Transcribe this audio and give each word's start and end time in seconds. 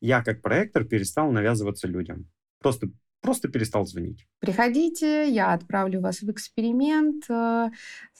я 0.00 0.22
как 0.22 0.40
проектор 0.42 0.84
перестал 0.84 1.30
навязываться 1.30 1.86
людям. 1.86 2.26
Просто 2.60 2.88
просто 3.22 3.48
перестал 3.48 3.84
звонить. 3.84 4.26
Приходите, 4.40 5.28
я 5.28 5.52
отправлю 5.52 6.00
вас 6.00 6.22
в 6.22 6.30
эксперимент, 6.30 7.24
э, 7.28 7.68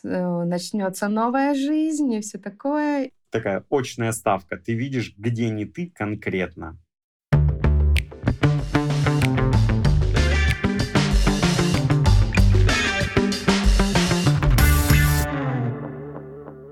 э, 0.04 0.44
начнется 0.44 1.08
новая 1.08 1.54
жизнь 1.54 2.12
и 2.12 2.20
все 2.20 2.38
такое. 2.38 3.10
Такая 3.30 3.64
очная 3.70 4.12
ставка. 4.12 4.58
Ты 4.58 4.74
видишь, 4.74 5.14
где 5.16 5.48
не 5.48 5.64
ты 5.64 5.90
конкретно. 5.90 6.78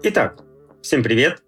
Итак, 0.03 0.39
всем 0.83 1.03
привет! 1.03 1.43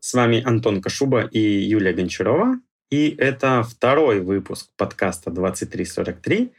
С 0.00 0.12
вами 0.12 0.42
Антон 0.44 0.82
Кашуба 0.82 1.22
и 1.26 1.40
Юлия 1.40 1.92
Гончарова. 1.94 2.60
И 2.88 3.16
это 3.18 3.64
второй 3.64 4.20
выпуск 4.20 4.70
подкаста 4.76 5.32
2343, 5.32 6.52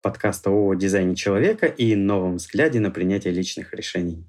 подкаста 0.00 0.50
о 0.50 0.72
дизайне 0.72 1.14
человека 1.14 1.66
и 1.66 1.94
новом 1.94 2.36
взгляде 2.36 2.80
на 2.80 2.90
принятие 2.90 3.34
личных 3.34 3.74
решений. 3.74 4.24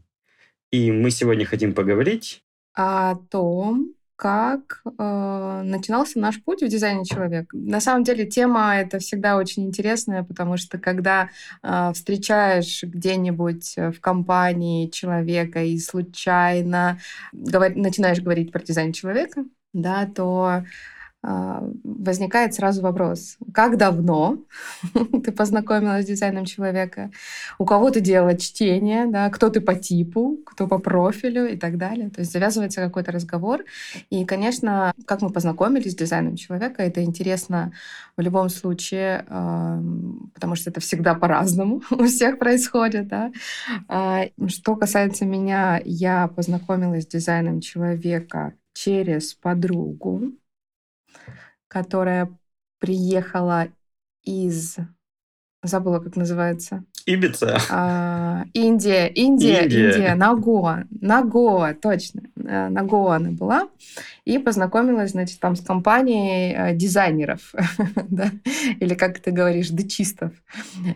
И 0.71 0.91
мы 0.91 1.09
сегодня 1.09 1.45
хотим 1.45 1.73
поговорить 1.73 2.43
о 2.73 3.15
том, 3.31 3.93
как 4.17 4.81
э, 4.83 5.61
начинался 5.63 6.19
наш 6.19 6.43
путь 6.43 6.63
в 6.63 6.67
дизайне 6.67 7.05
человека. 7.05 7.55
На 7.55 7.79
самом 7.79 8.03
деле 8.03 8.25
тема 8.25 8.75
это 8.75 8.99
всегда 8.99 9.37
очень 9.37 9.67
интересная, 9.67 10.23
потому 10.23 10.57
что 10.57 10.77
когда 10.77 11.29
э, 11.63 11.91
встречаешь 11.93 12.83
где-нибудь 12.83 13.75
в 13.77 14.01
компании 14.01 14.89
человека 14.89 15.63
и 15.63 15.79
случайно 15.79 16.99
говор- 17.31 17.75
начинаешь 17.75 18.19
говорить 18.19 18.51
про 18.51 18.61
дизайн 18.61 18.91
человека, 18.91 19.45
да, 19.71 20.05
то 20.13 20.63
возникает 21.83 22.53
сразу 22.53 22.81
вопрос, 22.81 23.37
как 23.53 23.77
давно 23.77 24.37
ты 24.93 25.31
познакомилась 25.33 26.05
с 26.05 26.07
дизайном 26.07 26.45
человека, 26.45 27.11
у 27.59 27.65
кого 27.65 27.89
ты 27.89 27.99
делала 27.99 28.37
чтение, 28.37 29.07
да, 29.07 29.29
кто 29.29 29.49
ты 29.49 29.59
по 29.59 29.75
типу, 29.75 30.37
кто 30.45 30.67
по 30.67 30.79
профилю 30.79 31.51
и 31.51 31.57
так 31.57 31.77
далее. 31.77 32.09
То 32.09 32.21
есть 32.21 32.31
завязывается 32.31 32.81
какой-то 32.81 33.11
разговор. 33.11 33.65
И, 34.09 34.23
конечно, 34.23 34.93
как 35.05 35.21
мы 35.21 35.29
познакомились 35.29 35.91
с 35.91 35.95
дизайном 35.95 36.37
человека, 36.37 36.81
это 36.81 37.03
интересно 37.03 37.73
в 38.15 38.21
любом 38.21 38.47
случае, 38.49 39.25
потому 40.33 40.55
что 40.55 40.69
это 40.69 40.79
всегда 40.79 41.13
по-разному 41.13 41.81
у 41.91 42.05
всех 42.05 42.39
происходит. 42.39 43.09
Да? 43.09 43.31
А, 43.89 44.27
что 44.47 44.77
касается 44.77 45.25
меня, 45.25 45.81
я 45.83 46.29
познакомилась 46.29 47.03
с 47.03 47.07
дизайном 47.07 47.59
человека 47.59 48.53
через 48.73 49.33
подругу, 49.33 50.31
которая 51.67 52.37
приехала 52.79 53.67
из... 54.23 54.77
Забыла, 55.63 55.99
как 55.99 56.15
называется. 56.15 56.85
Ибица. 57.07 57.57
А, 57.71 58.43
Индия, 58.53 59.07
Индия, 59.07 59.63
Индия, 59.63 59.91
Индия, 59.91 60.15
Нагоа. 60.15 60.83
Нагоа, 60.91 61.73
точно. 61.73 62.23
Э, 62.35 62.67
Нагоа 62.67 63.15
она 63.15 63.31
была. 63.31 63.69
И 64.25 64.37
познакомилась, 64.39 65.11
значит, 65.11 65.39
там 65.39 65.55
с 65.55 65.61
компанией 65.61 66.53
э, 66.53 66.75
дизайнеров. 66.75 67.55
да? 68.09 68.29
Или, 68.81 68.93
как 68.93 69.19
ты 69.19 69.31
говоришь, 69.31 69.69
дечистов. 69.69 70.33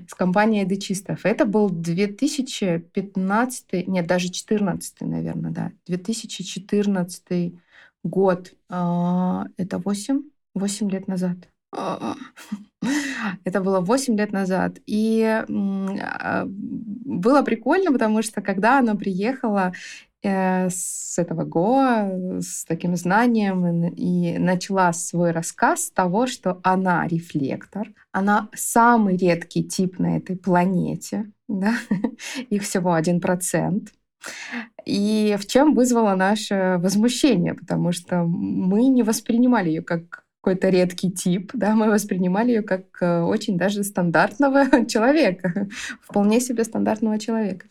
С 0.05 0.13
компанией 0.13 0.65
дечистов. 0.65 1.25
Это 1.25 1.45
был 1.45 1.69
2015, 1.69 3.87
нет, 3.87 4.05
даже 4.05 4.29
14, 4.29 5.01
наверное, 5.01 5.51
да. 5.51 5.71
2014 5.87 7.53
год. 8.03 8.51
А, 8.69 9.45
это 9.55 9.77
8 9.77 10.23
8 10.55 10.89
лет 10.89 11.07
назад. 11.07 11.37
А, 11.73 12.15
это 13.45 13.61
было 13.61 13.79
8 13.79 14.17
лет 14.17 14.31
назад. 14.31 14.77
И 14.85 15.23
а, 15.23 16.45
было 16.47 17.41
прикольно, 17.41 17.91
потому 17.91 18.21
что 18.21 18.41
когда 18.41 18.79
она 18.79 18.95
приехала 18.95 19.73
э, 20.23 20.69
с 20.69 21.17
этого 21.17 21.43
Гоа, 21.45 22.39
с 22.41 22.65
таким 22.65 22.95
знанием, 22.95 23.87
и 23.93 24.37
начала 24.37 24.93
свой 24.93 25.31
рассказ 25.31 25.85
с 25.85 25.91
того, 25.91 26.27
что 26.27 26.59
она 26.63 27.07
рефлектор, 27.07 27.89
она 28.11 28.49
самый 28.53 29.17
редкий 29.17 29.63
тип 29.63 29.99
на 29.99 30.17
этой 30.17 30.35
планете, 30.35 31.31
да? 31.47 31.73
их 32.49 32.63
всего 32.63 32.93
один 32.93 33.21
процент. 33.21 33.93
И 34.85 35.35
в 35.39 35.47
чем 35.47 35.73
вызвало 35.73 36.15
наше 36.15 36.77
возмущение, 36.79 37.55
потому 37.55 37.91
что 37.91 38.23
мы 38.23 38.87
не 38.87 39.03
воспринимали 39.03 39.69
ее 39.69 39.81
как 39.81 40.23
какой-то 40.41 40.69
редкий 40.69 41.11
тип, 41.11 41.51
да, 41.53 41.75
мы 41.75 41.89
воспринимали 41.89 42.49
ее 42.49 42.61
как 42.63 42.83
э, 42.99 43.21
очень 43.21 43.57
даже 43.57 43.83
стандартного 43.83 44.85
человека, 44.87 45.67
вполне 46.01 46.41
себе 46.41 46.63
стандартного 46.63 47.19
человека. 47.19 47.67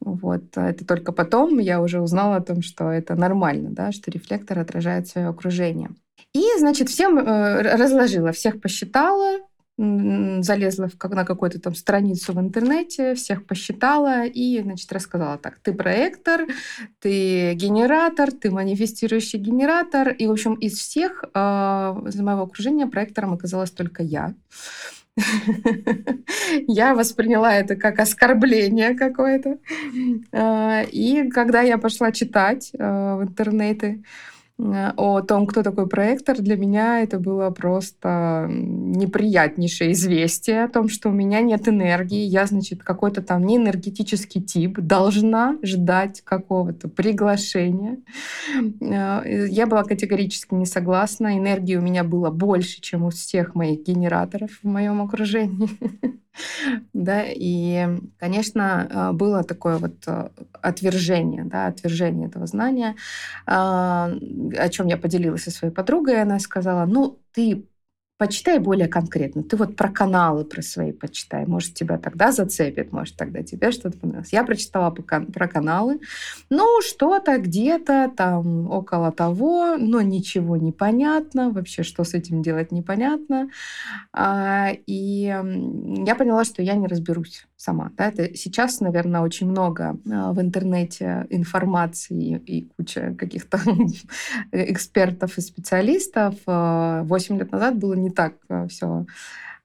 Вот. 0.00 0.44
А 0.56 0.70
это 0.70 0.86
только 0.86 1.12
потом 1.12 1.58
я 1.58 1.82
уже 1.82 2.00
узнала 2.00 2.36
о 2.36 2.40
том, 2.40 2.62
что 2.62 2.90
это 2.90 3.14
нормально, 3.14 3.70
да, 3.70 3.92
что 3.92 4.10
рефлектор 4.10 4.58
отражает 4.58 5.06
свое 5.06 5.28
окружение. 5.28 5.90
И, 6.34 6.44
значит, 6.58 6.88
всем 6.88 7.18
э, 7.18 7.60
разложила, 7.76 8.32
всех 8.32 8.60
посчитала, 8.60 9.40
залезла 9.78 10.88
в, 10.88 10.98
как, 10.98 11.12
на 11.12 11.24
какую-то 11.24 11.60
там 11.60 11.74
страницу 11.74 12.32
в 12.32 12.40
интернете, 12.40 13.14
всех 13.14 13.46
посчитала 13.46 14.26
и, 14.26 14.60
значит, 14.60 14.92
рассказала 14.92 15.38
так. 15.38 15.58
Ты 15.60 15.72
проектор, 15.72 16.46
ты 16.98 17.54
генератор, 17.54 18.32
ты 18.32 18.50
манифестирующий 18.50 19.38
генератор. 19.38 20.08
И, 20.08 20.26
в 20.26 20.32
общем, 20.32 20.54
из 20.54 20.78
всех 20.78 21.24
э, 21.32 21.38
из 21.38 22.16
моего 22.16 22.42
окружения 22.42 22.88
проектором 22.88 23.34
оказалась 23.34 23.70
только 23.70 24.02
я. 24.02 24.34
Я 26.66 26.94
восприняла 26.94 27.54
это 27.54 27.76
как 27.76 28.00
оскорбление 28.00 28.94
какое-то. 28.94 29.58
А, 30.32 30.82
и 30.82 31.28
когда 31.30 31.60
я 31.62 31.78
пошла 31.78 32.12
читать 32.12 32.70
э, 32.72 33.16
в 33.16 33.22
интернете, 33.22 34.02
о 34.60 35.20
том, 35.22 35.46
кто 35.46 35.62
такой 35.62 35.88
проектор, 35.88 36.36
для 36.38 36.56
меня 36.56 37.00
это 37.00 37.20
было 37.20 37.50
просто 37.50 38.46
неприятнейшее 38.50 39.92
известие 39.92 40.64
о 40.64 40.68
том, 40.68 40.88
что 40.88 41.10
у 41.10 41.12
меня 41.12 41.40
нет 41.40 41.68
энергии, 41.68 42.24
я, 42.24 42.44
значит, 42.46 42.82
какой-то 42.82 43.22
там 43.22 43.44
неэнергетический 43.44 44.42
тип, 44.42 44.80
должна 44.80 45.56
ждать 45.62 46.22
какого-то 46.22 46.88
приглашения. 46.88 47.98
Э, 48.80 49.46
я 49.48 49.66
была 49.66 49.84
категорически 49.84 50.54
не 50.54 50.66
согласна, 50.66 51.38
энергии 51.38 51.76
у 51.76 51.82
меня 51.82 52.02
было 52.02 52.30
больше, 52.30 52.80
чем 52.80 53.04
у 53.04 53.10
всех 53.10 53.54
моих 53.54 53.84
генераторов 53.84 54.50
в 54.62 54.66
моем 54.66 55.00
окружении. 55.00 55.68
Да, 56.92 57.22
и, 57.26 57.86
конечно, 58.18 58.88
э, 58.90 59.12
было 59.12 59.44
такое 59.44 59.78
вот 59.78 60.06
э, 60.06 60.30
отвержение, 60.62 61.44
да, 61.44 61.66
отвержение 61.66 62.28
этого 62.28 62.46
знания, 62.46 62.96
а, 63.46 64.10
о 64.58 64.68
чем 64.68 64.86
я 64.86 64.96
поделилась 64.96 65.44
со 65.44 65.50
своей 65.50 65.72
подругой. 65.74 66.20
Она 66.22 66.38
сказала, 66.38 66.86
ну, 66.86 67.20
ты 67.32 67.66
почитай 68.18 68.58
более 68.58 68.88
конкретно. 68.88 69.44
Ты 69.44 69.56
вот 69.56 69.76
про 69.76 69.88
каналы 69.88 70.44
про 70.44 70.60
свои 70.60 70.92
почитай. 70.92 71.46
Может, 71.46 71.74
тебя 71.74 71.98
тогда 71.98 72.32
зацепит, 72.32 72.92
может, 72.92 73.16
тогда 73.16 73.42
тебе 73.42 73.70
что-то 73.70 73.96
понравилось. 73.96 74.32
Я 74.32 74.44
прочитала 74.44 74.90
про 74.90 75.48
каналы. 75.48 76.00
Ну, 76.50 76.80
что-то 76.82 77.38
где-то 77.38 78.12
там 78.16 78.70
около 78.70 79.12
того, 79.12 79.76
но 79.78 80.02
ничего 80.02 80.56
не 80.56 80.72
понятно. 80.72 81.50
Вообще, 81.50 81.84
что 81.84 82.02
с 82.02 82.12
этим 82.12 82.42
делать, 82.42 82.72
непонятно. 82.72 83.50
А, 84.12 84.70
и 84.86 84.94
я 84.94 86.14
поняла, 86.16 86.44
что 86.44 86.60
я 86.60 86.74
не 86.74 86.88
разберусь 86.88 87.46
сама. 87.58 87.90
Да? 87.96 88.06
Это 88.06 88.34
сейчас, 88.36 88.80
наверное, 88.80 89.20
очень 89.20 89.50
много 89.50 89.98
а, 90.10 90.32
в 90.32 90.40
интернете 90.40 91.26
информации 91.28 92.40
и 92.46 92.70
куча 92.76 93.14
каких-то 93.18 93.60
экспертов 94.52 95.36
и 95.36 95.40
специалистов. 95.40 96.36
А, 96.46 97.02
восемь 97.02 97.36
лет 97.36 97.50
назад 97.52 97.76
было 97.76 97.94
не 97.94 98.10
так 98.10 98.34
э, 98.48 98.68
все 98.68 99.06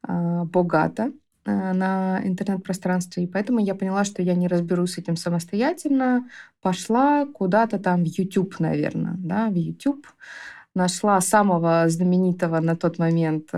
а, 0.01 0.43
богато 0.45 1.13
на 1.45 2.21
интернет-пространстве, 2.23 3.25
и 3.25 3.27
поэтому 3.27 3.59
я 3.59 3.75
поняла, 3.75 4.05
что 4.05 4.21
я 4.21 4.33
не 4.33 4.47
разберусь 4.47 4.93
с 4.93 4.97
этим 4.97 5.17
самостоятельно. 5.17 6.29
Пошла 6.61 7.25
куда-то 7.25 7.79
там 7.79 8.05
в 8.05 8.07
YouTube, 8.07 8.61
наверное, 8.61 9.15
да, 9.17 9.49
в 9.49 9.55
YouTube. 9.55 10.07
Нашла 10.73 11.19
самого 11.19 11.83
знаменитого 11.89 12.61
на 12.61 12.77
тот 12.77 12.97
момент 12.97 13.49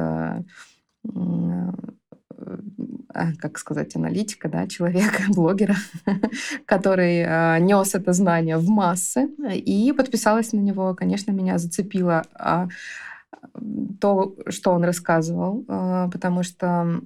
как 3.40 3.58
сказать, 3.58 3.96
аналитика, 3.96 4.50
да, 4.50 4.68
человека, 4.68 5.24
блогера, 5.30 5.76
который 6.66 7.20
э, 7.20 7.60
нес 7.60 7.96
это 7.96 8.14
знание 8.14 8.58
в 8.58 8.68
массы, 8.70 9.30
и 9.54 9.94
подписалась 9.94 10.54
на 10.54 10.60
него. 10.60 10.94
Конечно, 10.96 11.32
меня 11.32 11.58
зацепило 11.58 12.24
а 12.34 12.68
то, 14.02 14.36
что 14.50 14.72
он 14.72 14.84
рассказывал, 14.84 15.64
э, 15.68 16.10
потому 16.12 16.44
что 16.44 17.02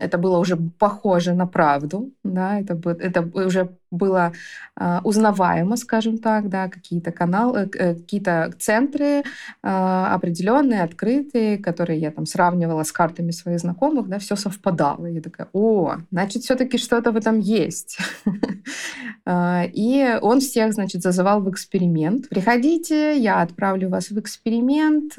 это 0.00 0.18
было 0.18 0.38
уже 0.38 0.56
похоже 0.56 1.34
на 1.34 1.46
правду, 1.46 2.10
да, 2.24 2.60
это, 2.60 2.78
это 3.00 3.22
уже 3.22 3.77
было 3.90 4.32
э, 4.76 5.00
узнаваемо, 5.04 5.76
скажем 5.76 6.18
так, 6.18 6.48
да, 6.48 6.68
какие-то 6.68 7.12
каналы, 7.12 7.70
э, 7.74 7.94
какие-то 7.94 8.52
центры 8.58 9.04
э, 9.04 9.22
определенные, 9.62 10.82
открытые, 10.82 11.58
которые 11.58 11.98
я 11.98 12.10
там 12.10 12.26
сравнивала 12.26 12.82
с 12.82 12.92
картами 12.92 13.30
своих 13.30 13.60
знакомых, 13.60 14.08
да, 14.08 14.18
все 14.18 14.36
совпадало. 14.36 15.06
Я 15.06 15.20
такая, 15.20 15.48
о, 15.52 15.96
значит, 16.10 16.42
все-таки 16.42 16.78
что-то 16.78 17.12
в 17.12 17.16
этом 17.16 17.38
есть. 17.38 17.98
И 19.74 20.18
он 20.22 20.40
всех, 20.40 20.72
значит, 20.72 21.02
зазывал 21.02 21.42
в 21.42 21.50
эксперимент. 21.50 22.28
Приходите, 22.30 23.18
я 23.18 23.42
отправлю 23.42 23.90
вас 23.90 24.10
в 24.10 24.18
эксперимент, 24.18 25.12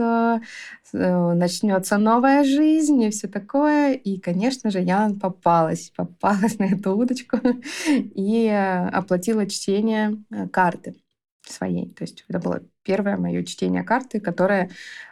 начнется 0.94 1.98
новая 1.98 2.44
жизнь 2.44 3.02
и 3.02 3.10
все 3.10 3.28
такое. 3.28 3.94
И, 3.94 4.20
конечно 4.20 4.72
же, 4.72 4.80
я 4.80 5.12
попалась, 5.22 5.92
попалась 5.96 6.60
на 6.60 6.66
эту 6.66 6.96
удочку 6.96 7.38
и 7.88 8.48
оплатила 8.48 9.48
чтение 9.48 10.18
э, 10.32 10.48
карты 10.48 10.96
своей. 11.42 11.90
То 11.92 12.04
есть 12.04 12.24
это 12.28 12.40
было 12.40 12.62
первое 12.84 13.18
мое 13.18 13.44
чтение 13.44 13.84
карты, 13.84 14.20
которое 14.20 14.70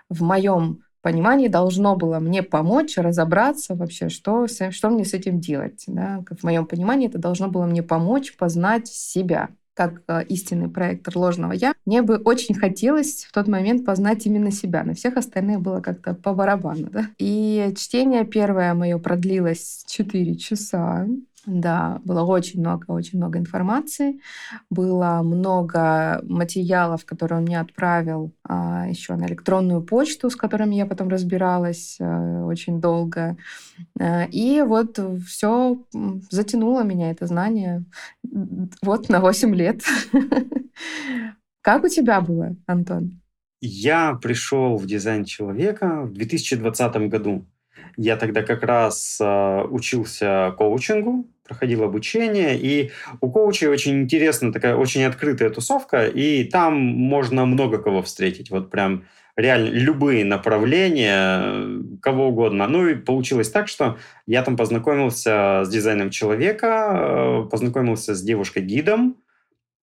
в 0.09 0.21
моем 0.24 0.83
понимании 1.01 1.47
должно 1.47 1.95
было 1.95 2.19
мне 2.19 2.44
помочь 2.44 2.97
разобраться 2.97 3.75
вообще, 3.75 4.09
что, 4.09 4.47
что 4.47 4.89
мне 4.89 5.06
с 5.06 5.13
этим 5.13 5.39
делать. 5.39 5.83
Да? 5.88 6.23
В 6.30 6.44
моем 6.44 6.65
понимании 6.65 7.07
это 7.07 7.18
должно 7.18 7.47
было 7.47 7.65
мне 7.65 7.83
помочь 7.83 8.35
познать 8.35 8.88
себя 8.88 9.50
как 9.77 10.01
э, 10.07 10.24
истинный 10.27 10.69
проектор 10.69 11.15
ложного 11.15 11.51
я, 11.51 11.74
мне 11.85 12.01
бы 12.01 12.18
очень 12.18 12.56
хотелось 12.56 13.25
в 13.25 13.31
тот 13.31 13.47
момент 13.47 13.85
познать 13.85 14.25
именно 14.25 14.51
себя. 14.51 14.83
На 14.83 14.95
всех 14.95 15.18
остальных 15.18 15.62
было 15.62 15.81
как-то 15.81 16.15
по 16.15 16.33
барабану. 16.33 16.89
Да? 16.89 17.06
И 17.19 17.71
чтение 17.77 18.25
первое 18.25 18.74
мое 18.74 18.97
продлилось 18.97 19.83
4 19.85 20.35
часа. 20.38 21.07
Да, 21.47 22.01
было 22.03 22.23
очень 22.23 22.59
много, 22.59 22.91
очень 22.91 23.19
много 23.19 23.39
информации. 23.39 24.19
Было 24.69 25.21
много 25.23 26.19
материалов, 26.23 27.05
которые 27.05 27.38
он 27.38 27.45
мне 27.45 27.61
отправил 27.61 28.33
а, 28.44 28.85
еще 28.89 29.15
на 29.15 29.27
электронную 29.27 29.81
почту, 29.81 30.29
с 30.29 30.35
которыми 30.35 30.75
я 30.75 30.85
потом 30.85 31.07
разбиралась 31.07 31.97
а, 32.01 32.44
очень 32.44 32.81
долго. 32.81 33.38
А, 33.97 34.25
и 34.25 34.61
вот 34.61 34.99
все 35.25 35.81
затянуло 36.29 36.83
меня, 36.83 37.11
это 37.11 37.27
знание, 37.27 37.85
вот 38.81 39.07
на 39.07 39.21
8 39.21 39.55
лет. 39.55 39.83
Как 41.61 41.85
у 41.85 41.88
тебя 41.88 42.19
было, 42.19 42.57
Антон? 42.65 43.21
Я 43.61 44.15
пришел 44.21 44.75
в 44.75 44.85
дизайн 44.85 45.23
человека 45.23 46.01
в 46.01 46.11
2020 46.11 47.09
году. 47.09 47.45
Я 47.95 48.17
тогда 48.17 48.41
как 48.43 48.63
раз 48.63 49.17
э, 49.21 49.63
учился 49.69 50.53
коучингу, 50.57 51.25
проходил 51.47 51.83
обучение, 51.83 52.57
и 52.59 52.91
у 53.21 53.31
коучей 53.31 53.67
очень 53.67 54.01
интересная 54.01 54.51
такая, 54.51 54.75
очень 54.75 55.03
открытая 55.03 55.49
тусовка, 55.49 56.07
и 56.07 56.43
там 56.43 56.75
можно 56.77 57.45
много 57.45 57.77
кого 57.77 58.01
встретить, 58.01 58.49
вот 58.49 58.69
прям 58.69 59.05
реально 59.37 59.69
любые 59.69 60.25
направления, 60.25 61.83
кого 62.01 62.29
угодно. 62.29 62.67
Ну 62.67 62.87
и 62.87 62.95
получилось 62.95 63.51
так, 63.51 63.67
что 63.67 63.97
я 64.25 64.41
там 64.41 64.57
познакомился 64.57 65.63
с 65.63 65.69
дизайном 65.69 66.09
человека, 66.09 67.45
э, 67.45 67.49
познакомился 67.49 68.15
с 68.15 68.21
девушкой-гидом, 68.21 69.17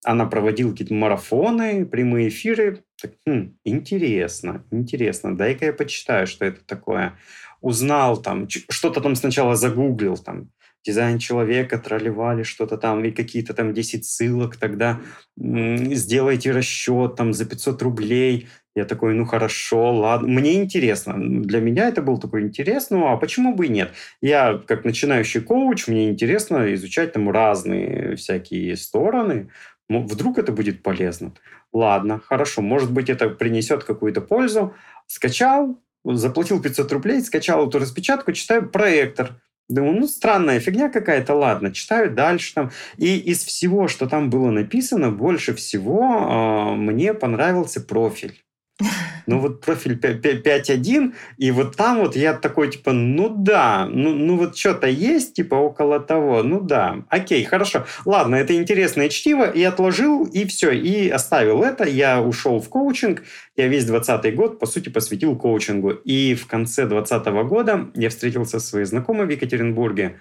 она 0.05 0.25
проводила 0.27 0.71
какие-то 0.71 0.93
марафоны, 0.93 1.85
прямые 1.85 2.29
эфиры. 2.29 2.83
Так, 3.01 3.13
хм, 3.25 3.57
интересно, 3.63 4.63
интересно, 4.71 5.35
дай-ка 5.35 5.65
я 5.65 5.73
почитаю, 5.73 6.27
что 6.27 6.45
это 6.45 6.63
такое. 6.63 7.17
Узнал 7.65 8.21
там, 8.21 8.47
что-то 8.47 9.01
там 9.01 9.15
сначала 9.15 9.55
загуглил, 9.55 10.17
там, 10.17 10.49
дизайн 10.85 11.17
человека, 11.17 11.79
тролливали 11.79 12.43
что-то 12.43 12.77
там, 12.77 13.03
и 13.03 13.09
какие-то 13.09 13.55
там 13.55 13.73
10 13.73 14.05
ссылок, 14.05 14.55
тогда 14.57 14.99
сделайте 15.35 16.51
расчет 16.51 17.15
там 17.15 17.33
за 17.33 17.45
500 17.45 17.81
рублей. 17.81 18.47
Я 18.75 18.85
такой, 18.85 19.15
ну 19.15 19.25
хорошо, 19.25 19.95
ладно. 19.95 20.27
Мне 20.27 20.61
интересно. 20.61 21.15
Для 21.17 21.59
меня 21.59 21.87
это 21.87 22.03
был 22.03 22.19
такой 22.19 22.43
интерес, 22.43 22.91
ну 22.91 23.07
а 23.07 23.17
почему 23.17 23.55
бы 23.55 23.65
и 23.65 23.69
нет? 23.69 23.93
Я 24.21 24.61
как 24.67 24.85
начинающий 24.85 25.41
коуч, 25.41 25.87
мне 25.87 26.11
интересно 26.11 26.71
изучать 26.75 27.13
там 27.13 27.31
разные 27.31 28.15
всякие 28.15 28.77
стороны. 28.77 29.49
Вдруг 29.89 30.37
это 30.37 30.51
будет 30.51 30.83
полезно. 30.83 31.33
Ладно, 31.73 32.21
хорошо, 32.23 32.61
может 32.61 32.91
быть 32.91 33.09
это 33.09 33.29
принесет 33.29 33.83
какую-то 33.83 34.21
пользу. 34.21 34.75
Скачал, 35.07 35.79
заплатил 36.13 36.61
500 36.61 36.91
рублей, 36.91 37.21
скачал 37.21 37.67
эту 37.67 37.79
распечатку, 37.79 38.31
читаю 38.31 38.69
проектор 38.69 39.35
Думаю, 39.67 39.99
ну, 39.99 40.07
странная 40.07 40.59
фигня 40.59 40.89
какая-то, 40.89 41.33
ладно, 41.33 41.73
читаю 41.73 42.13
дальше 42.13 42.53
там. 42.53 42.71
И 42.97 43.17
из 43.17 43.43
всего, 43.43 43.87
что 43.87 44.07
там 44.07 44.29
было 44.29 44.51
написано, 44.51 45.09
больше 45.09 45.55
всего 45.55 46.03
э, 46.03 46.75
мне 46.75 47.15
понравился 47.15 47.81
профиль. 47.81 48.43
Ну 49.27 49.39
вот 49.39 49.61
профиль 49.61 49.97
5.1, 49.97 51.13
и 51.37 51.51
вот 51.51 51.75
там 51.75 51.99
вот 51.99 52.15
я 52.15 52.33
такой, 52.33 52.71
типа, 52.71 52.91
ну 52.91 53.29
да, 53.29 53.87
ну, 53.89 54.13
ну 54.13 54.37
вот 54.37 54.57
что-то 54.57 54.87
есть, 54.87 55.33
типа, 55.33 55.55
около 55.55 55.99
того, 55.99 56.43
ну 56.43 56.61
да, 56.61 57.03
окей, 57.09 57.43
хорошо. 57.43 57.85
Ладно, 58.05 58.35
это 58.35 58.55
интересное 58.55 59.09
чтиво, 59.09 59.49
и 59.49 59.63
отложил, 59.63 60.25
и 60.25 60.45
все, 60.45 60.71
и 60.71 61.09
оставил 61.09 61.63
это, 61.63 61.85
я 61.85 62.21
ушел 62.21 62.59
в 62.59 62.69
коучинг, 62.69 63.23
я 63.55 63.67
весь 63.67 63.85
20 63.85 64.35
год, 64.35 64.59
по 64.59 64.65
сути, 64.65 64.89
посвятил 64.89 65.35
коучингу. 65.35 65.91
И 65.91 66.35
в 66.35 66.47
конце 66.47 66.85
20 66.85 67.25
года 67.47 67.87
я 67.95 68.09
встретился 68.09 68.59
со 68.59 68.67
своей 68.67 68.85
знакомой 68.85 69.25
в 69.25 69.29
Екатеринбурге, 69.29 70.19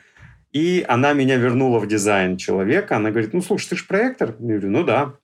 и 0.53 0.85
она 0.87 1.13
меня 1.15 1.37
вернула 1.37 1.81
в 1.81 1.89
дизайн 1.89 2.37
человека. 2.37 2.97
Она 2.97 3.11
говорит, 3.11 3.33
ну, 3.33 3.43
слушай, 3.43 3.71
ты 3.71 3.77
же 3.77 3.85
проектор? 3.87 4.37
Я 4.39 4.47
говорю, 4.47 4.71
ну 4.71 4.85
да. 4.85 5.15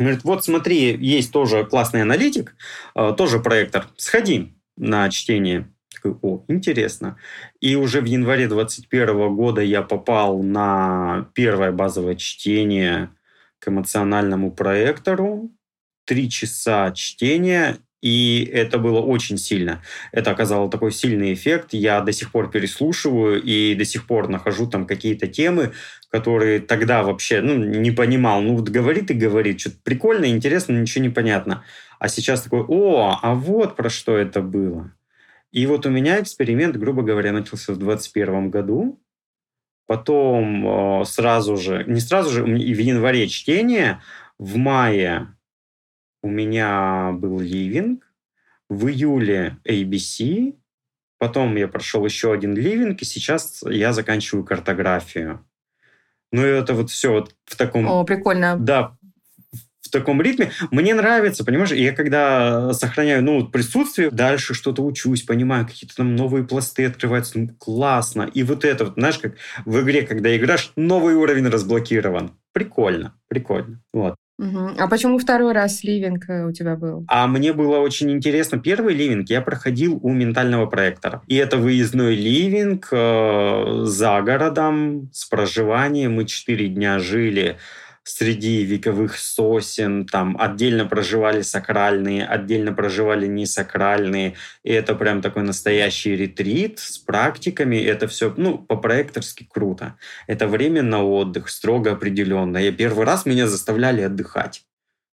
Говорит, 0.00 0.24
вот 0.24 0.42
смотри, 0.42 0.96
есть 0.96 1.30
тоже 1.30 1.66
классный 1.66 2.00
аналитик, 2.00 2.56
э, 2.94 3.12
тоже 3.18 3.38
проектор, 3.38 3.86
сходи 3.98 4.54
на 4.78 5.10
чтение. 5.10 5.70
Такой, 5.92 6.16
о, 6.22 6.42
интересно. 6.48 7.18
И 7.60 7.76
уже 7.76 8.00
в 8.00 8.06
январе 8.06 8.48
2021 8.48 9.36
года 9.36 9.60
я 9.60 9.82
попал 9.82 10.42
на 10.42 11.28
первое 11.34 11.70
базовое 11.70 12.14
чтение 12.14 13.10
к 13.58 13.68
эмоциональному 13.68 14.52
проектору. 14.52 15.50
Три 16.06 16.30
часа 16.30 16.92
чтения 16.92 17.76
и 18.00 18.48
это 18.52 18.78
было 18.78 19.00
очень 19.00 19.36
сильно. 19.36 19.82
Это 20.12 20.30
оказало 20.30 20.70
такой 20.70 20.90
сильный 20.90 21.34
эффект. 21.34 21.68
Я 21.72 22.00
до 22.00 22.12
сих 22.12 22.32
пор 22.32 22.50
переслушиваю 22.50 23.42
и 23.42 23.74
до 23.74 23.84
сих 23.84 24.06
пор 24.06 24.28
нахожу 24.28 24.66
там 24.66 24.86
какие-то 24.86 25.26
темы, 25.26 25.72
которые 26.10 26.60
тогда 26.60 27.02
вообще 27.02 27.42
ну, 27.42 27.56
не 27.56 27.90
понимал. 27.90 28.40
Ну 28.40 28.56
вот 28.56 28.70
говорит 28.70 29.10
и 29.10 29.14
говорит, 29.14 29.60
что-то 29.60 29.76
прикольно, 29.84 30.26
интересно, 30.26 30.72
ничего 30.72 31.04
не 31.04 31.10
понятно. 31.10 31.62
А 31.98 32.08
сейчас 32.08 32.42
такой, 32.42 32.64
о, 32.66 33.18
а 33.20 33.34
вот 33.34 33.76
про 33.76 33.90
что 33.90 34.16
это 34.16 34.40
было. 34.40 34.92
И 35.52 35.66
вот 35.66 35.84
у 35.84 35.90
меня 35.90 36.20
эксперимент, 36.20 36.76
грубо 36.76 37.02
говоря, 37.02 37.32
начался 37.32 37.72
в 37.72 37.78
2021 37.78 38.50
году. 38.50 38.98
Потом 39.86 41.00
э, 41.00 41.04
сразу 41.04 41.56
же, 41.56 41.84
не 41.86 42.00
сразу 42.00 42.30
же, 42.30 42.44
в 42.44 42.46
январе 42.48 43.28
чтение, 43.28 44.00
в 44.38 44.56
мае 44.56 45.34
у 46.22 46.28
меня 46.28 47.12
был 47.12 47.40
ливинг, 47.40 48.06
в 48.68 48.88
июле 48.88 49.58
ABC, 49.68 50.54
потом 51.18 51.56
я 51.56 51.68
прошел 51.68 52.04
еще 52.04 52.32
один 52.32 52.54
ливинг, 52.54 53.02
и 53.02 53.04
сейчас 53.04 53.62
я 53.68 53.92
заканчиваю 53.92 54.44
картографию. 54.44 55.44
Ну, 56.32 56.42
это 56.42 56.74
вот 56.74 56.90
все 56.90 57.12
вот 57.12 57.34
в 57.44 57.56
таком... 57.56 57.88
О, 57.88 58.04
прикольно. 58.04 58.56
Да, 58.56 58.96
в 59.90 59.90
таком 59.90 60.22
ритме. 60.22 60.52
Мне 60.70 60.94
нравится, 60.94 61.44
понимаешь, 61.44 61.72
я 61.72 61.92
когда 61.92 62.72
сохраняю, 62.72 63.24
ну, 63.24 63.48
присутствие, 63.48 64.12
дальше 64.12 64.54
что-то 64.54 64.84
учусь, 64.84 65.22
понимаю, 65.22 65.66
какие-то 65.66 65.96
там 65.96 66.14
новые 66.14 66.44
пласты 66.44 66.86
открываются, 66.86 67.40
ну, 67.40 67.48
классно. 67.58 68.30
И 68.32 68.44
вот 68.44 68.64
это 68.64 68.84
вот, 68.84 68.94
знаешь, 68.94 69.18
как 69.18 69.34
в 69.64 69.80
игре, 69.80 70.02
когда 70.02 70.34
играешь, 70.36 70.70
новый 70.76 71.16
уровень 71.16 71.48
разблокирован. 71.48 72.38
Прикольно, 72.52 73.18
прикольно. 73.26 73.82
Вот. 73.92 74.14
А 74.78 74.88
почему 74.88 75.18
второй 75.18 75.52
раз 75.52 75.84
ливинг 75.84 76.28
э, 76.28 76.46
у 76.46 76.52
тебя 76.52 76.76
был? 76.76 77.04
А 77.08 77.26
мне 77.26 77.52
было 77.52 77.78
очень 77.78 78.10
интересно. 78.10 78.58
Первый 78.58 78.94
ливинг 78.94 79.28
я 79.28 79.40
проходил 79.42 79.98
у 80.02 80.10
ментального 80.12 80.66
проектора. 80.66 81.22
И 81.26 81.36
это 81.36 81.58
выездной 81.58 82.14
ливинг 82.14 82.88
э, 82.90 83.82
за 83.84 84.22
городом 84.22 85.10
с 85.12 85.26
проживанием. 85.26 86.14
Мы 86.14 86.24
четыре 86.24 86.68
дня 86.68 86.98
жили 86.98 87.58
среди 88.02 88.64
вековых 88.64 89.16
сосен, 89.16 90.06
там 90.06 90.36
отдельно 90.38 90.86
проживали 90.86 91.42
сакральные, 91.42 92.26
отдельно 92.26 92.72
проживали 92.72 93.26
несакральные, 93.26 94.34
и 94.62 94.72
это 94.72 94.94
прям 94.94 95.20
такой 95.22 95.42
настоящий 95.42 96.16
ретрит 96.16 96.78
с 96.78 96.98
практиками, 96.98 97.76
это 97.76 98.08
все, 98.08 98.32
ну, 98.36 98.58
по-проекторски 98.58 99.46
круто. 99.48 99.96
Это 100.26 100.48
время 100.48 100.82
на 100.82 101.04
отдых, 101.04 101.50
строго 101.50 101.92
определенно. 101.92 102.58
И 102.58 102.72
первый 102.72 103.04
раз 103.04 103.26
меня 103.26 103.46
заставляли 103.46 104.02
отдыхать. 104.02 104.64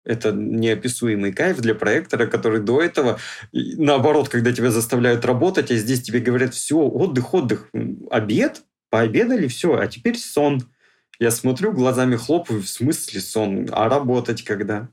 Это 0.06 0.32
неописуемый 0.32 1.34
кайф 1.34 1.58
для 1.58 1.75
проектора, 1.75 2.27
который 2.27 2.62
до 2.62 2.82
этого, 2.82 3.20
наоборот, 3.51 4.29
когда 4.29 4.53
тебя 4.53 4.72
заставляют 4.72 5.25
работать, 5.25 5.70
а 5.70 5.75
здесь 5.75 6.01
тебе 6.01 6.22
говорят, 6.22 6.53
все, 6.53 6.77
отдых, 6.77 7.34
отдых, 7.34 7.70
обед, 8.10 8.62
пообедали, 8.89 9.48
все, 9.48 9.75
а 9.75 9.88
теперь 9.88 10.17
сон 10.17 10.62
Я 11.20 11.32
смотрю, 11.32 11.72
глазами 11.72 12.16
хлопаю, 12.16 12.62
в 12.62 12.68
смысле 12.68 13.22
сон? 13.22 13.68
А 13.72 13.90
работать 13.90 14.44
когда? 14.44 14.90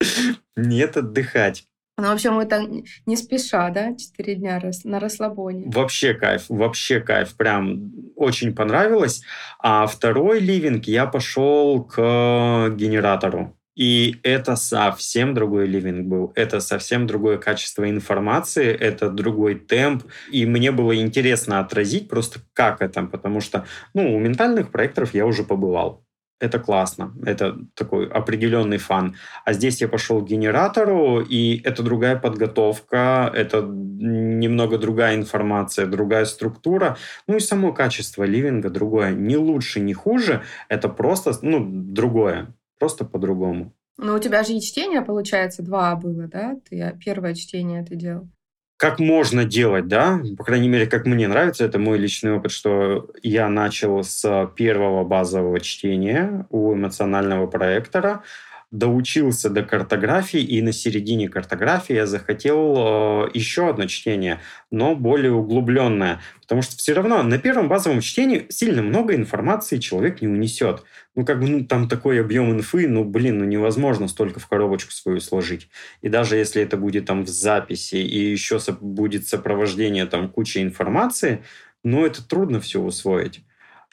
Нет, 0.56 0.96
отдыхать. 0.96 1.64
Ну, 1.98 2.08
в 2.08 2.12
общем, 2.12 2.38
это 2.38 2.66
не 3.06 3.16
спеша, 3.16 3.70
да, 3.70 3.94
четыре 3.96 4.36
дня 4.36 4.60
на 4.84 4.98
расслабоне. 4.98 5.64
Вообще 5.66 6.14
кайф, 6.14 6.46
вообще 6.48 7.00
кайф, 7.00 7.36
прям 7.36 7.92
очень 8.16 8.54
понравилось. 8.54 9.22
А 9.58 9.86
второй 9.86 10.40
ливинг 10.40 10.86
я 10.86 11.06
пошел 11.06 11.84
к 11.84 12.70
генератору. 12.74 13.56
И 13.74 14.20
это 14.22 14.56
совсем 14.56 15.34
другой 15.34 15.66
ливинг 15.66 16.06
был. 16.06 16.32
Это 16.34 16.60
совсем 16.60 17.06
другое 17.06 17.38
качество 17.38 17.88
информации, 17.88 18.66
это 18.66 19.08
другой 19.08 19.54
темп. 19.54 20.04
И 20.30 20.44
мне 20.44 20.72
было 20.72 20.94
интересно 20.94 21.60
отразить 21.60 22.08
просто 22.08 22.40
как 22.52 22.82
это, 22.82 23.02
потому 23.04 23.40
что 23.40 23.66
ну, 23.94 24.14
у 24.14 24.18
ментальных 24.18 24.70
проекторов 24.70 25.14
я 25.14 25.26
уже 25.26 25.42
побывал. 25.42 26.04
Это 26.38 26.58
классно, 26.58 27.14
это 27.24 27.56
такой 27.74 28.08
определенный 28.08 28.78
фан. 28.78 29.14
А 29.44 29.52
здесь 29.52 29.80
я 29.80 29.86
пошел 29.86 30.20
к 30.20 30.28
генератору, 30.28 31.20
и 31.20 31.62
это 31.62 31.84
другая 31.84 32.16
подготовка, 32.16 33.30
это 33.32 33.62
немного 33.62 34.76
другая 34.76 35.14
информация, 35.14 35.86
другая 35.86 36.24
структура. 36.24 36.96
Ну 37.28 37.36
и 37.36 37.40
само 37.40 37.72
качество 37.72 38.24
ливинга 38.24 38.70
другое. 38.70 39.12
Не 39.12 39.36
лучше, 39.36 39.78
не 39.78 39.94
хуже, 39.94 40.42
это 40.68 40.88
просто 40.88 41.32
ну, 41.42 41.64
другое 41.64 42.52
просто 42.82 43.04
по-другому. 43.04 43.72
Но 43.96 44.16
у 44.16 44.18
тебя 44.18 44.42
же 44.42 44.54
и 44.54 44.60
чтение, 44.60 45.02
получается, 45.02 45.62
два 45.62 45.94
было, 45.94 46.26
да? 46.26 46.56
Ты 46.68 46.98
первое 47.04 47.32
чтение 47.32 47.84
ты 47.84 47.94
делал. 47.94 48.28
Как 48.76 48.98
можно 48.98 49.44
делать, 49.44 49.86
да? 49.86 50.20
По 50.36 50.42
крайней 50.42 50.68
мере, 50.68 50.88
как 50.88 51.06
мне 51.06 51.28
нравится, 51.28 51.64
это 51.64 51.78
мой 51.78 51.96
личный 51.96 52.32
опыт, 52.32 52.50
что 52.50 53.08
я 53.22 53.48
начал 53.48 54.02
с 54.02 54.50
первого 54.56 55.04
базового 55.04 55.60
чтения 55.60 56.44
у 56.50 56.74
эмоционального 56.74 57.46
проектора, 57.46 58.24
доучился 58.72 59.50
до 59.50 59.62
картографии, 59.62 60.40
и 60.40 60.62
на 60.62 60.72
середине 60.72 61.28
картографии 61.28 61.94
я 61.94 62.06
захотел 62.06 63.26
э, 63.26 63.30
еще 63.34 63.68
одно 63.68 63.86
чтение, 63.86 64.40
но 64.70 64.96
более 64.96 65.32
углубленное. 65.32 66.20
Потому 66.40 66.62
что 66.62 66.76
все 66.76 66.94
равно 66.94 67.22
на 67.22 67.38
первом 67.38 67.68
базовом 67.68 68.00
чтении 68.00 68.46
сильно 68.48 68.82
много 68.82 69.14
информации 69.14 69.76
человек 69.76 70.22
не 70.22 70.28
унесет. 70.28 70.84
Ну, 71.14 71.26
как 71.26 71.40
бы, 71.40 71.48
ну, 71.48 71.64
там 71.66 71.86
такой 71.86 72.18
объем 72.18 72.50
инфы, 72.50 72.88
ну, 72.88 73.04
блин, 73.04 73.38
ну, 73.38 73.44
невозможно 73.44 74.08
столько 74.08 74.40
в 74.40 74.48
коробочку 74.48 74.90
свою 74.90 75.20
сложить. 75.20 75.68
И 76.00 76.08
даже 76.08 76.36
если 76.36 76.62
это 76.62 76.78
будет 76.78 77.04
там 77.04 77.24
в 77.24 77.28
записи, 77.28 77.96
и 77.96 78.30
еще 78.30 78.58
будет 78.80 79.28
сопровождение 79.28 80.06
там 80.06 80.30
кучи 80.30 80.58
информации, 80.58 81.44
ну, 81.84 82.06
это 82.06 82.26
трудно 82.26 82.58
все 82.60 82.80
усвоить. 82.80 83.44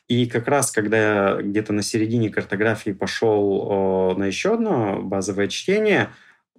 И 0.10 0.26
как 0.26 0.48
раз, 0.48 0.72
когда 0.72 0.98
я 0.98 1.42
где-то 1.42 1.72
на 1.72 1.84
середине 1.84 2.32
картографии 2.32 2.92
пошел 2.92 3.62
о, 3.62 4.16
на 4.18 4.26
еще 4.26 4.56
одно 4.56 5.02
базовое 5.02 5.48
чтение, 5.48 6.10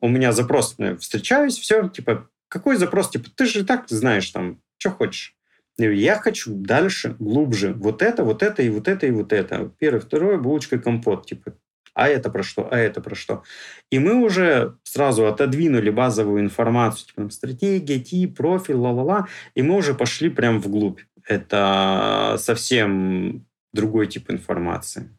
у 0.00 0.08
меня 0.08 0.30
запрос, 0.32 0.76
ну, 0.78 0.96
встречаюсь, 0.96 1.58
все, 1.58 1.88
типа, 1.88 2.30
какой 2.48 2.76
запрос? 2.76 3.10
Типа, 3.10 3.28
ты 3.34 3.46
же 3.46 3.60
и 3.60 3.64
так 3.64 3.88
знаешь 3.88 4.30
там, 4.30 4.60
что 4.78 4.90
хочешь. 4.90 5.34
Я 5.78 6.16
хочу 6.16 6.54
дальше, 6.54 7.16
глубже. 7.18 7.74
Вот 7.74 8.02
это, 8.02 8.22
вот 8.22 8.42
это, 8.42 8.62
и 8.62 8.70
вот 8.70 8.86
это, 8.86 9.06
и 9.06 9.10
вот 9.10 9.32
это. 9.32 9.72
Первое, 9.78 10.00
второе, 10.00 10.38
булочка 10.38 10.78
компот. 10.78 11.26
Типа, 11.26 11.54
а 11.94 12.08
это 12.08 12.30
про 12.30 12.42
что, 12.42 12.68
а 12.70 12.78
это 12.78 13.00
про 13.00 13.14
что. 13.14 13.42
И 13.90 13.98
мы 13.98 14.14
уже 14.14 14.76
сразу 14.84 15.26
отодвинули 15.26 15.90
базовую 15.90 16.40
информацию, 16.42 17.08
типа 17.08 17.30
стратегия, 17.30 17.98
тип, 17.98 18.36
профиль, 18.36 18.76
ла-ла-ла, 18.76 19.26
и 19.54 19.62
мы 19.62 19.76
уже 19.76 19.94
пошли 19.94 20.28
прям 20.28 20.60
вглубь 20.60 21.00
это 21.30 22.36
совсем 22.38 23.46
другой 23.72 24.06
тип 24.08 24.30
информации. 24.30 25.16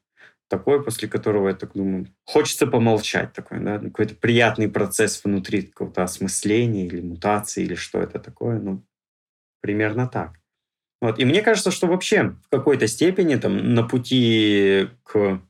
Такой, 0.50 0.84
после 0.84 1.08
которого 1.08 1.48
я 1.48 1.56
так 1.56 1.72
думаю, 1.74 2.08
хочется 2.26 2.68
помолчать 2.68 3.32
такой, 3.32 3.60
да, 3.60 3.80
какой-то 3.80 4.16
приятный 4.16 4.68
процесс 4.68 5.24
внутри 5.24 5.62
какого-то 5.62 6.04
осмысления 6.04 6.86
или 6.86 7.00
мутации, 7.00 7.64
или 7.64 7.76
что 7.76 8.02
это 8.02 8.20
такое, 8.20 8.60
ну, 8.60 8.84
примерно 9.62 10.08
так. 10.08 10.34
Вот. 11.02 11.20
И 11.20 11.26
мне 11.26 11.42
кажется, 11.42 11.72
что 11.72 11.88
вообще 11.88 12.36
в 12.46 12.50
какой-то 12.50 12.88
степени 12.88 13.36
там 13.36 13.74
на 13.74 13.84
пути 13.84 14.90
к 15.04 15.42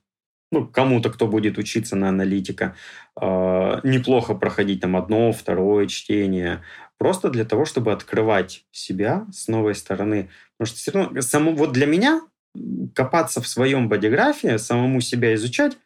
ну, 0.51 0.68
кому-то, 0.68 1.10
кто 1.10 1.27
будет 1.27 1.58
учиться 1.58 1.96
на 1.96 2.10
аналитика, 2.10 2.75
э, 3.20 3.80
неплохо 3.84 4.36
проходить 4.36 4.82
там 4.82 4.98
одно, 4.98 5.32
второе 5.32 5.88
чтение, 5.88 6.62
просто 7.01 7.31
для 7.31 7.46
того, 7.46 7.65
чтобы 7.65 7.91
открывать 7.93 8.63
себя 8.72 9.25
с 9.34 9.48
новой 9.48 9.74
стороны. 9.74 10.29
Потому 10.55 10.67
что 10.67 10.77
все 10.77 10.91
равно, 10.91 11.22
само, 11.22 11.51
вот 11.51 11.72
для 11.72 11.88
меня 11.88 12.22
копаться 12.93 13.41
в 13.41 13.48
своем 13.48 13.89
бодиграфе, 13.89 14.60
самому 14.60 15.01
себя 15.01 15.34
изучать, 15.34 15.79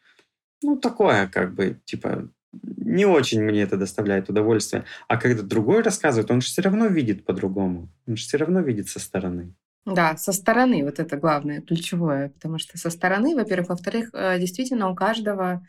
ну, 0.62 0.76
такое 0.76 1.28
как 1.28 1.54
бы, 1.54 1.80
типа, 1.86 2.28
не 2.52 3.06
очень 3.06 3.42
мне 3.42 3.62
это 3.62 3.78
доставляет 3.78 4.28
удовольствие. 4.28 4.84
А 5.08 5.16
когда 5.16 5.42
другой 5.42 5.84
рассказывает, 5.84 6.30
он 6.32 6.42
же 6.42 6.48
все 6.48 6.62
равно 6.62 6.88
видит 6.88 7.24
по-другому. 7.24 7.88
Он 8.08 8.18
же 8.18 8.24
все 8.26 8.36
равно 8.36 8.60
видит 8.60 8.90
со 8.90 9.00
стороны. 9.00 9.54
Да, 9.86 10.18
со 10.18 10.34
стороны 10.34 10.84
вот 10.84 11.00
это 11.00 11.16
главное, 11.16 11.62
ключевое, 11.62 12.28
потому 12.28 12.60
что 12.60 12.78
со 12.78 12.90
стороны, 12.90 13.36
во-первых, 13.36 13.70
во-вторых, 13.70 14.10
э, 14.12 14.38
действительно 14.38 14.90
у 14.90 14.96
каждого 14.96 15.66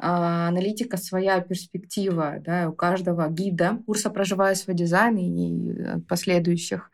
аналитика 0.00 0.96
своя 0.96 1.40
перспектива, 1.40 2.36
да, 2.40 2.68
у 2.70 2.72
каждого 2.72 3.28
гида 3.28 3.78
курса 3.86 4.10
«Проживая 4.10 4.54
свой 4.54 4.74
дизайн» 4.74 5.16
и 5.18 5.72
э, 5.72 5.98
последующих 6.08 6.90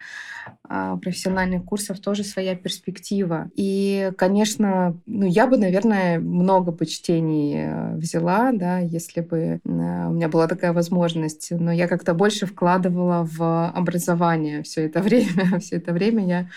а, 0.64 0.96
профессиональных 0.96 1.64
курсов 1.64 2.00
тоже 2.00 2.24
своя 2.24 2.56
перспектива. 2.56 3.50
И, 3.54 4.12
конечно, 4.18 5.00
ну, 5.06 5.26
я 5.26 5.46
бы, 5.46 5.56
наверное, 5.56 6.18
много 6.18 6.72
бы 6.72 6.86
чтений 6.86 7.54
э, 7.58 7.96
взяла, 7.96 8.50
да, 8.52 8.78
если 8.78 9.20
бы 9.20 9.60
у 9.64 9.68
меня 9.68 10.28
была 10.28 10.48
такая 10.48 10.72
возможность. 10.72 11.48
Но 11.50 11.72
я 11.72 11.88
как-то 11.88 12.14
больше 12.14 12.46
вкладывала 12.46 13.24
в 13.24 13.70
образование 13.70 14.62
все 14.62 14.86
это 14.86 15.00
время. 15.06 15.60
Все 15.60 15.76
это 15.76 15.92
время 15.92 16.26
я 16.26 16.48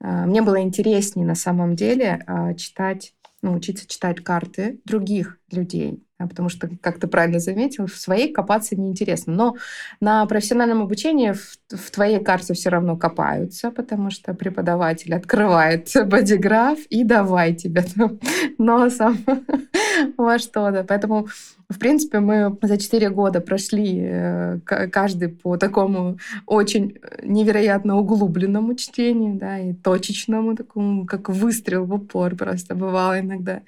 а, 0.00 0.26
мне 0.26 0.42
было 0.42 0.60
интереснее 0.60 1.26
на 1.26 1.34
самом 1.34 1.76
деле 1.76 2.24
читать 2.56 3.12
научиться 3.42 3.86
читать 3.86 4.22
карты 4.22 4.80
других 4.84 5.38
людей. 5.50 6.02
Потому 6.26 6.48
что, 6.48 6.68
как 6.80 6.98
ты 6.98 7.06
правильно 7.06 7.38
заметил, 7.38 7.86
в 7.86 7.96
своей 7.96 8.32
копаться 8.32 8.76
неинтересно. 8.76 9.32
Но 9.32 9.56
на 10.00 10.26
профессиональном 10.26 10.82
обучении 10.82 11.32
в, 11.32 11.58
в 11.70 11.90
твоей 11.90 12.22
карте 12.22 12.54
все 12.54 12.70
равно 12.70 12.96
копаются, 12.96 13.70
потому 13.70 14.10
что 14.10 14.34
преподаватель 14.34 15.14
открывает 15.14 15.90
бодиграф 16.06 16.78
и 16.90 17.04
давай 17.04 17.54
тебя 17.54 17.84
там 17.94 18.18
носом 18.58 19.18
во 20.16 20.38
что-то. 20.38 20.84
Поэтому, 20.84 21.28
в 21.68 21.78
принципе, 21.78 22.20
мы 22.20 22.56
за 22.62 22.78
четыре 22.78 23.10
года 23.10 23.40
прошли 23.40 24.00
э, 24.02 24.58
каждый 24.64 25.28
по 25.28 25.56
такому 25.56 26.18
очень 26.46 26.98
невероятно 27.22 27.98
углубленному 27.98 28.74
чтению, 28.74 29.36
да, 29.36 29.58
и 29.58 29.72
точечному 29.72 30.56
такому, 30.56 31.06
как 31.06 31.28
выстрел 31.28 31.84
в 31.84 31.94
упор 31.94 32.34
просто 32.36 32.74
бывало 32.74 33.20
иногда. 33.20 33.62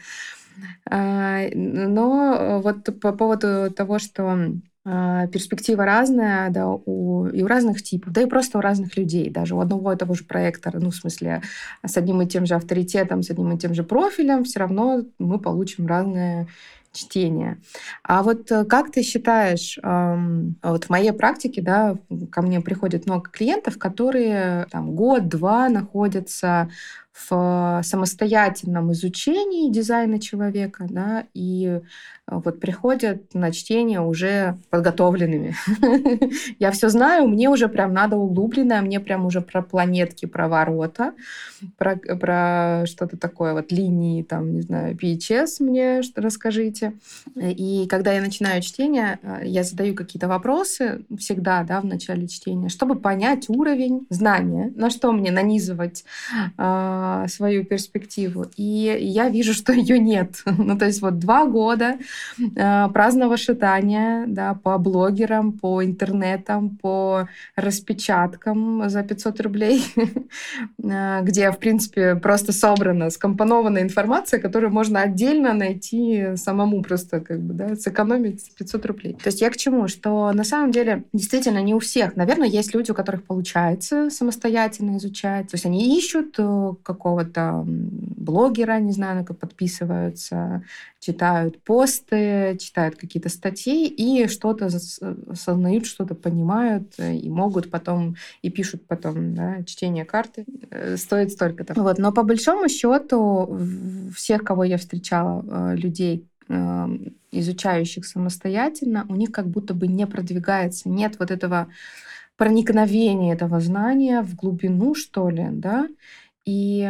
А, 0.88 1.42
но 1.54 2.60
вот 2.62 3.00
по 3.00 3.12
поводу 3.12 3.70
того, 3.70 3.98
что 3.98 4.52
а, 4.86 5.26
перспектива 5.28 5.86
разная, 5.86 6.50
да, 6.50 6.68
у, 6.68 7.26
и 7.26 7.42
у 7.42 7.46
разных 7.46 7.82
типов, 7.82 8.12
да 8.12 8.20
и 8.20 8.26
просто 8.26 8.58
у 8.58 8.60
разных 8.60 8.96
людей, 8.98 9.30
даже 9.30 9.54
у 9.54 9.60
одного 9.60 9.92
и 9.92 9.96
того 9.96 10.14
же 10.14 10.24
проектора, 10.24 10.78
ну, 10.78 10.90
в 10.90 10.94
смысле, 10.94 11.40
с 11.84 11.96
одним 11.96 12.20
и 12.20 12.26
тем 12.26 12.44
же 12.44 12.54
авторитетом, 12.54 13.22
с 13.22 13.30
одним 13.30 13.52
и 13.52 13.58
тем 13.58 13.72
же 13.72 13.82
профилем, 13.82 14.44
все 14.44 14.60
равно 14.60 15.02
мы 15.18 15.38
получим 15.38 15.86
разное 15.86 16.48
чтение. 16.92 17.58
А 18.02 18.22
вот 18.22 18.52
э, 18.52 18.64
как 18.66 18.92
ты 18.92 19.02
считаешь, 19.02 19.78
вот 19.82 20.84
в 20.84 20.90
моей 20.90 21.12
практике, 21.12 21.60
да, 21.60 21.96
ко 22.30 22.42
мне 22.42 22.60
приходит 22.60 23.06
много 23.06 23.30
клиентов, 23.30 23.78
которые 23.78 24.66
там 24.70 24.94
год-два 24.94 25.68
находятся 25.70 26.68
в 27.14 27.80
самостоятельном 27.84 28.92
изучении 28.92 29.70
дизайна 29.70 30.20
человека, 30.20 30.86
да, 30.90 31.24
и 31.32 31.80
э, 31.80 31.80
вот 32.26 32.58
приходят 32.58 33.32
на 33.34 33.52
чтение 33.52 34.00
уже 34.00 34.58
подготовленными. 34.70 35.54
Я 36.58 36.72
все 36.72 36.88
знаю, 36.88 37.28
мне 37.28 37.48
уже 37.48 37.68
прям 37.68 37.92
надо 37.92 38.16
углубленное, 38.16 38.82
мне 38.82 38.98
прям 38.98 39.26
уже 39.26 39.42
про 39.42 39.62
планетки, 39.62 40.26
про 40.26 40.48
ворота, 40.48 41.14
про, 41.78 41.96
про 41.96 42.84
что-то 42.86 43.16
такое, 43.16 43.52
вот 43.52 43.70
линии, 43.70 44.24
там, 44.24 44.52
не 44.52 44.62
знаю, 44.62 44.96
PHS 44.96 45.60
мне 45.60 46.02
что 46.02 46.20
расскажите. 46.20 46.94
И 47.36 47.86
когда 47.88 48.12
я 48.12 48.20
начинаю 48.20 48.60
чтение, 48.60 49.20
э, 49.22 49.42
я 49.44 49.62
задаю 49.62 49.94
какие-то 49.94 50.26
вопросы 50.26 51.04
всегда, 51.16 51.62
да, 51.62 51.80
в 51.80 51.84
начале 51.84 52.26
чтения, 52.26 52.68
чтобы 52.68 52.96
понять 52.96 53.48
уровень 53.48 54.04
знания, 54.10 54.72
на 54.74 54.90
что 54.90 55.12
мне 55.12 55.30
нанизывать 55.30 56.04
э, 57.24 57.28
свою 57.28 57.64
перспективу. 57.64 58.46
И 58.56 58.96
я 59.00 59.28
вижу, 59.28 59.54
что 59.54 59.72
ее 59.72 59.98
нет. 59.98 60.42
ну, 60.58 60.78
то 60.78 60.86
есть 60.86 61.02
вот 61.02 61.18
два 61.18 61.46
года 61.46 61.96
э, 62.38 62.88
праздного 62.88 63.36
шатания 63.36 64.24
да, 64.26 64.54
по 64.54 64.78
блогерам, 64.78 65.52
по 65.52 65.84
интернетам, 65.84 66.76
по 66.76 67.28
распечаткам 67.56 68.88
за 68.88 69.02
500 69.02 69.40
рублей, 69.40 69.84
э, 70.82 71.20
где, 71.22 71.50
в 71.50 71.58
принципе, 71.58 72.16
просто 72.16 72.52
собрана, 72.52 73.10
скомпонована 73.10 73.78
информация, 73.78 74.40
которую 74.40 74.72
можно 74.72 75.00
отдельно 75.00 75.52
найти 75.52 76.36
самому 76.36 76.82
просто, 76.82 77.20
как 77.20 77.40
бы, 77.40 77.54
да, 77.54 77.76
сэкономить 77.76 78.54
500 78.58 78.86
рублей. 78.86 79.14
То 79.22 79.28
есть 79.28 79.40
я 79.40 79.50
к 79.50 79.56
чему? 79.56 79.88
Что 79.88 80.32
на 80.32 80.44
самом 80.44 80.70
деле 80.70 81.04
действительно 81.12 81.62
не 81.62 81.74
у 81.74 81.78
всех. 81.78 82.16
Наверное, 82.16 82.48
есть 82.48 82.74
люди, 82.74 82.90
у 82.90 82.94
которых 82.94 83.24
получается 83.24 84.10
самостоятельно 84.10 84.96
изучать. 84.96 85.50
То 85.50 85.54
есть 85.54 85.66
они 85.66 85.96
ищут 85.98 86.34
э, 86.38 86.72
какого-то 86.94 87.64
блогера, 87.66 88.78
не 88.78 88.92
знаю, 88.92 89.16
на 89.16 89.24
подписываются, 89.24 90.62
читают 91.00 91.62
посты, 91.62 92.56
читают 92.60 92.96
какие-то 92.96 93.28
статьи 93.28 93.86
и 93.86 94.28
что-то 94.28 94.66
осознают, 94.66 95.86
что-то 95.86 96.14
понимают 96.14 96.94
э, 96.98 97.14
и 97.16 97.28
могут 97.28 97.70
потом, 97.70 98.16
и 98.42 98.50
пишут 98.50 98.86
потом, 98.86 99.34
да, 99.34 99.62
чтение 99.64 100.04
карты 100.04 100.44
э, 100.70 100.96
стоит 100.96 101.32
столько-то. 101.32 101.74
Вот. 101.74 101.98
Но 101.98 102.12
по 102.12 102.22
большому 102.22 102.68
счету 102.68 103.58
всех, 104.14 104.44
кого 104.44 104.64
я 104.64 104.78
встречала, 104.78 105.74
людей, 105.74 106.26
изучающих 107.30 108.04
самостоятельно, 108.04 109.06
у 109.08 109.16
них 109.16 109.32
как 109.32 109.46
будто 109.46 109.74
бы 109.74 109.86
не 109.86 110.06
продвигается, 110.06 110.88
нет 110.88 111.16
вот 111.18 111.30
этого 111.30 111.68
проникновения 112.36 113.32
этого 113.34 113.60
знания 113.60 114.22
в 114.22 114.34
глубину, 114.34 114.94
что 114.94 115.30
ли, 115.30 115.48
да, 115.50 115.88
и 116.44 116.88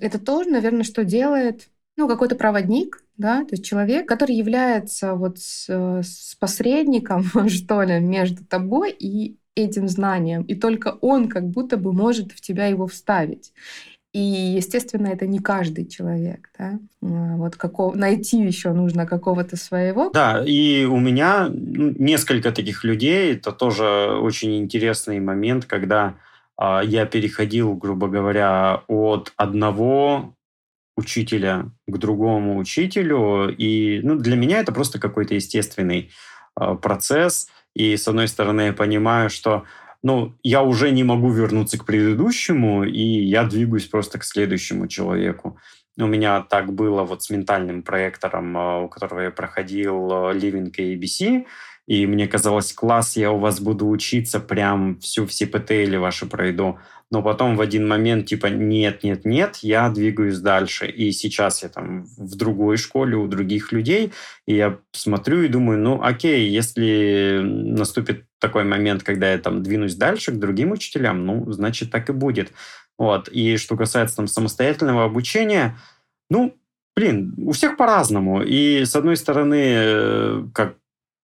это 0.00 0.18
тоже, 0.18 0.50
наверное, 0.50 0.84
что 0.84 1.04
делает 1.04 1.68
ну, 1.96 2.08
какой-то 2.08 2.36
проводник, 2.36 3.02
да, 3.16 3.40
то 3.44 3.52
есть 3.52 3.64
человек, 3.64 4.06
который 4.06 4.36
является 4.36 5.14
вот 5.14 5.38
с, 5.38 5.68
с 5.68 6.34
посредником, 6.38 7.24
что 7.48 7.82
ли, 7.82 8.00
между 8.00 8.44
тобой 8.44 8.90
и 8.90 9.38
этим 9.54 9.88
знанием, 9.88 10.42
и 10.42 10.54
только 10.54 10.98
он 11.00 11.28
как 11.28 11.48
будто 11.48 11.78
бы 11.78 11.92
может 11.92 12.32
в 12.32 12.40
тебя 12.40 12.66
его 12.66 12.86
вставить. 12.86 13.52
И, 14.12 14.18
естественно, 14.18 15.08
это 15.08 15.26
не 15.26 15.40
каждый 15.40 15.86
человек, 15.86 16.48
да. 16.58 16.78
А, 17.02 17.36
вот 17.36 17.56
какого, 17.56 17.94
найти 17.94 18.38
еще 18.38 18.72
нужно 18.72 19.06
какого-то 19.06 19.56
своего. 19.56 20.08
Да, 20.10 20.42
и 20.42 20.86
у 20.86 20.98
меня 20.98 21.48
ну, 21.50 21.92
несколько 21.98 22.50
таких 22.50 22.82
людей. 22.84 23.34
Это 23.34 23.52
тоже 23.52 24.18
очень 24.22 24.56
интересный 24.58 25.20
момент, 25.20 25.66
когда 25.66 26.14
э, 26.14 26.35
я 26.58 27.06
переходил, 27.06 27.74
грубо 27.74 28.08
говоря, 28.08 28.82
от 28.88 29.32
одного 29.36 30.36
учителя 30.96 31.70
к 31.86 31.98
другому 31.98 32.58
учителю. 32.58 33.54
И 33.56 34.00
ну, 34.02 34.16
для 34.16 34.36
меня 34.36 34.60
это 34.60 34.72
просто 34.72 34.98
какой-то 34.98 35.34
естественный 35.34 36.10
э, 36.58 36.74
процесс. 36.80 37.48
И, 37.74 37.96
с 37.96 38.08
одной 38.08 38.28
стороны, 38.28 38.62
я 38.62 38.72
понимаю, 38.72 39.28
что 39.30 39.64
ну, 40.02 40.34
я 40.42 40.62
уже 40.62 40.90
не 40.90 41.04
могу 41.04 41.30
вернуться 41.30 41.78
к 41.78 41.84
предыдущему, 41.84 42.84
и 42.84 43.02
я 43.02 43.44
двигаюсь 43.44 43.86
просто 43.86 44.18
к 44.18 44.24
следующему 44.24 44.88
человеку. 44.88 45.58
У 45.98 46.06
меня 46.06 46.42
так 46.42 46.72
было 46.72 47.04
вот 47.04 47.22
с 47.22 47.30
ментальным 47.30 47.82
проектором, 47.82 48.56
э, 48.56 48.84
у 48.84 48.88
которого 48.88 49.20
я 49.20 49.30
проходил 49.30 50.10
Living 50.32 50.72
ABC, 50.74 51.46
и 51.86 52.06
мне 52.06 52.26
казалось, 52.26 52.72
класс, 52.72 53.16
я 53.16 53.30
у 53.30 53.38
вас 53.38 53.60
буду 53.60 53.88
учиться 53.88 54.40
прям 54.40 54.98
всю 55.00 55.26
все 55.26 55.46
ПТЛ 55.46 55.98
ваши 55.98 56.26
пройду 56.26 56.78
но 57.10 57.22
потом 57.22 57.56
в 57.56 57.60
один 57.60 57.86
момент 57.86 58.26
типа 58.26 58.46
нет, 58.46 59.04
нет, 59.04 59.24
нет, 59.24 59.56
я 59.62 59.88
двигаюсь 59.90 60.40
дальше. 60.40 60.88
И 60.88 61.12
сейчас 61.12 61.62
я 61.62 61.68
там 61.68 62.04
в 62.16 62.34
другой 62.36 62.76
школе 62.78 63.16
у 63.16 63.28
других 63.28 63.70
людей, 63.72 64.12
и 64.46 64.56
я 64.56 64.78
смотрю 64.92 65.42
и 65.42 65.48
думаю, 65.48 65.78
ну 65.78 66.02
окей, 66.02 66.48
если 66.48 67.40
наступит 67.42 68.24
такой 68.40 68.64
момент, 68.64 69.02
когда 69.04 69.30
я 69.30 69.38
там 69.38 69.62
двинусь 69.62 69.94
дальше 69.94 70.32
к 70.32 70.38
другим 70.38 70.72
учителям, 70.72 71.24
ну, 71.24 71.50
значит, 71.52 71.90
так 71.90 72.10
и 72.10 72.12
будет. 72.12 72.52
Вот. 72.98 73.28
И 73.28 73.56
что 73.56 73.76
касается 73.76 74.16
там 74.16 74.26
самостоятельного 74.26 75.04
обучения, 75.04 75.78
ну, 76.28 76.56
блин, 76.96 77.34
у 77.38 77.52
всех 77.52 77.76
по-разному. 77.76 78.42
И 78.42 78.84
с 78.84 78.96
одной 78.96 79.16
стороны, 79.16 79.62
э, 79.64 80.42
как 80.52 80.76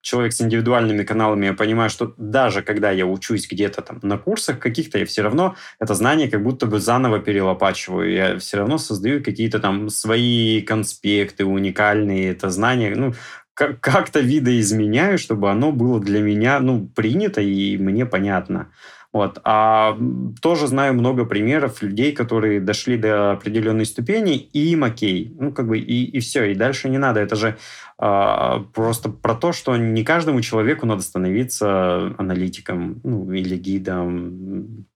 человек 0.03 0.33
с 0.33 0.41
индивидуальными 0.41 1.03
каналами, 1.03 1.47
я 1.47 1.53
понимаю, 1.53 1.89
что 1.89 2.13
даже 2.17 2.61
когда 2.61 2.91
я 2.91 3.05
учусь 3.05 3.47
где-то 3.49 3.81
там 3.81 3.99
на 4.03 4.17
курсах 4.17 4.59
каких-то, 4.59 4.99
я 4.99 5.05
все 5.05 5.23
равно 5.23 5.55
это 5.79 5.95
знание 5.95 6.29
как 6.29 6.43
будто 6.43 6.65
бы 6.65 6.79
заново 6.79 7.19
перелопачиваю. 7.19 8.11
Я 8.11 8.37
все 8.37 8.57
равно 8.57 8.77
создаю 8.77 9.23
какие-то 9.23 9.59
там 9.59 9.89
свои 9.89 10.61
конспекты 10.61 11.45
уникальные, 11.45 12.31
это 12.31 12.49
знание, 12.49 12.93
ну, 12.95 13.13
как-то 13.53 14.19
видоизменяю, 14.19 15.17
чтобы 15.17 15.49
оно 15.49 15.71
было 15.71 15.99
для 15.99 16.21
меня, 16.21 16.59
ну, 16.59 16.85
принято 16.87 17.41
и 17.41 17.77
мне 17.77 18.05
понятно. 18.05 18.71
Вот. 19.13 19.39
А 19.43 19.95
тоже 20.41 20.65
знаю 20.65 20.95
много 20.95 21.25
примеров 21.25 21.83
людей, 21.83 22.13
которые 22.13 22.59
дошли 22.59 22.97
до 22.97 23.33
определенной 23.33 23.85
ступени, 23.85 24.37
и 24.37 24.71
им 24.71 24.83
окей. 24.83 25.31
Ну, 25.39 25.53
как 25.53 25.67
бы, 25.67 25.77
и, 25.77 26.03
и 26.05 26.19
все, 26.19 26.45
и 26.45 26.55
дальше 26.55 26.89
не 26.89 26.97
надо. 26.97 27.19
Это 27.19 27.35
же 27.35 27.57
а, 27.99 28.61
просто 28.73 29.09
про 29.09 29.35
то, 29.35 29.53
что 29.53 29.77
не 29.77 30.03
каждому 30.03 30.41
человеку 30.41 30.87
надо 30.87 31.03
становиться 31.03 32.15
аналитиком 32.17 33.01
ну, 33.03 33.31
или 33.31 33.55
гидом. 33.55 34.87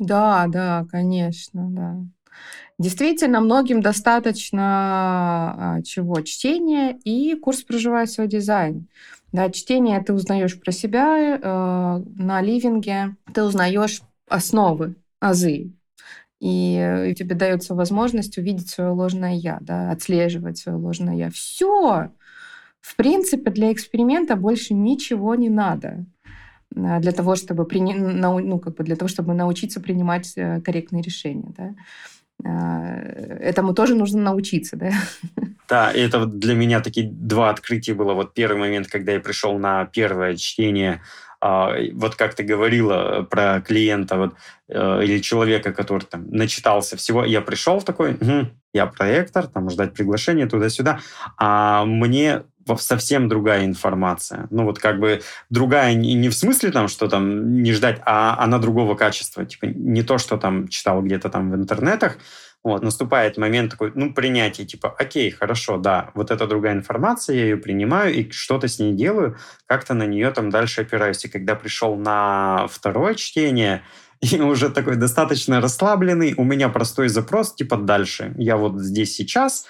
Да, 0.00 0.46
да, 0.48 0.84
конечно, 0.90 1.68
да. 1.70 1.96
Действительно, 2.78 3.40
многим 3.40 3.80
достаточно 3.80 4.60
а, 5.56 5.82
чего? 5.82 6.20
Чтения 6.20 6.98
и 7.04 7.36
курс 7.36 7.62
«Проживай 7.62 8.08
свой 8.08 8.26
дизайн». 8.26 8.88
Да, 9.32 9.50
чтение 9.50 10.00
ты 10.00 10.12
узнаешь 10.12 10.58
про 10.60 10.72
себя, 10.72 11.36
э, 11.36 12.02
на 12.16 12.40
ливинге 12.40 13.16
ты 13.34 13.42
узнаешь 13.42 14.02
основы, 14.28 14.96
азы. 15.20 15.72
И 16.38 17.14
тебе 17.18 17.34
дается 17.34 17.74
возможность 17.74 18.36
увидеть 18.36 18.68
свое 18.68 18.90
ложное 18.90 19.34
я, 19.34 19.58
да, 19.60 19.90
отслеживать 19.90 20.58
свое 20.58 20.76
ложное 20.76 21.14
я. 21.14 21.30
Все. 21.30 22.10
В 22.86 22.94
принципе, 22.94 23.50
для 23.50 23.72
эксперимента 23.72 24.36
больше 24.36 24.72
ничего 24.72 25.34
не 25.34 25.48
надо 25.48 26.06
э, 26.74 27.00
для 27.00 27.10
того, 27.10 27.34
чтобы, 27.34 27.64
при... 27.64 27.80
ну, 27.80 28.60
как 28.60 28.76
бы 28.76 28.84
для 28.84 28.94
того, 28.94 29.08
чтобы 29.08 29.34
научиться 29.34 29.80
принимать 29.80 30.32
э, 30.36 30.60
корректные 30.60 31.02
решения. 31.02 31.52
Да. 31.56 31.74
Э, 32.44 33.38
этому 33.40 33.74
тоже 33.74 33.94
нужно 33.94 34.20
научиться, 34.20 34.76
да? 34.76 34.92
Да, 35.68 35.92
это 35.92 36.26
для 36.26 36.54
меня 36.54 36.80
такие 36.80 37.08
два 37.10 37.50
открытия 37.50 37.94
было. 37.94 38.14
Вот 38.14 38.34
первый 38.34 38.58
момент, 38.58 38.86
когда 38.86 39.12
я 39.12 39.20
пришел 39.20 39.58
на 39.58 39.84
первое 39.86 40.36
чтение, 40.36 41.02
а, 41.40 41.74
вот 41.92 42.14
как 42.14 42.34
ты 42.34 42.42
говорила 42.42 43.26
про 43.28 43.60
клиента 43.60 44.16
вот, 44.16 44.34
э, 44.68 45.04
или 45.04 45.18
человека, 45.20 45.72
который 45.72 46.04
там 46.04 46.30
начитался 46.30 46.96
всего, 46.96 47.24
я 47.24 47.40
пришел 47.40 47.82
такой, 47.82 48.12
угу, 48.14 48.48
я 48.72 48.86
проектор, 48.86 49.46
там 49.46 49.68
ждать 49.70 49.92
приглашения 49.92 50.46
туда-сюда, 50.46 51.00
а 51.36 51.84
мне 51.84 52.42
совсем 52.76 53.28
другая 53.28 53.64
информация. 53.64 54.46
Ну 54.50 54.64
вот 54.64 54.78
как 54.78 54.98
бы 54.98 55.22
другая 55.50 55.94
не 55.94 56.28
в 56.28 56.34
смысле 56.34 56.70
там, 56.70 56.88
что 56.88 57.08
там 57.08 57.62
не 57.62 57.72
ждать, 57.72 58.00
а 58.04 58.36
она 58.42 58.58
другого 58.58 58.94
качества. 58.94 59.44
Типа 59.44 59.66
не 59.66 60.02
то, 60.02 60.18
что 60.18 60.36
там 60.36 60.68
читал 60.68 61.02
где-то 61.02 61.28
там 61.28 61.50
в 61.50 61.54
интернетах. 61.54 62.18
Вот, 62.66 62.82
наступает 62.82 63.36
момент 63.36 63.70
такой, 63.70 63.92
ну, 63.94 64.12
принятия, 64.12 64.64
типа, 64.64 64.92
окей, 64.98 65.30
хорошо, 65.30 65.76
да, 65.76 66.10
вот 66.14 66.32
это 66.32 66.48
другая 66.48 66.74
информация, 66.74 67.36
я 67.36 67.42
ее 67.44 67.56
принимаю 67.56 68.12
и 68.12 68.28
что-то 68.32 68.66
с 68.66 68.80
ней 68.80 68.92
делаю, 68.92 69.36
как-то 69.66 69.94
на 69.94 70.04
нее 70.04 70.32
там 70.32 70.50
дальше 70.50 70.80
опираюсь. 70.80 71.24
И 71.24 71.28
когда 71.28 71.54
пришел 71.54 71.94
на 71.94 72.66
второе 72.68 73.14
чтение, 73.14 73.82
и 74.20 74.40
уже 74.40 74.70
такой 74.70 74.96
достаточно 74.96 75.60
расслабленный, 75.60 76.34
у 76.36 76.42
меня 76.42 76.68
простой 76.68 77.08
запрос, 77.08 77.54
типа, 77.54 77.76
дальше. 77.76 78.34
Я 78.36 78.56
вот 78.56 78.80
здесь 78.80 79.14
сейчас, 79.14 79.66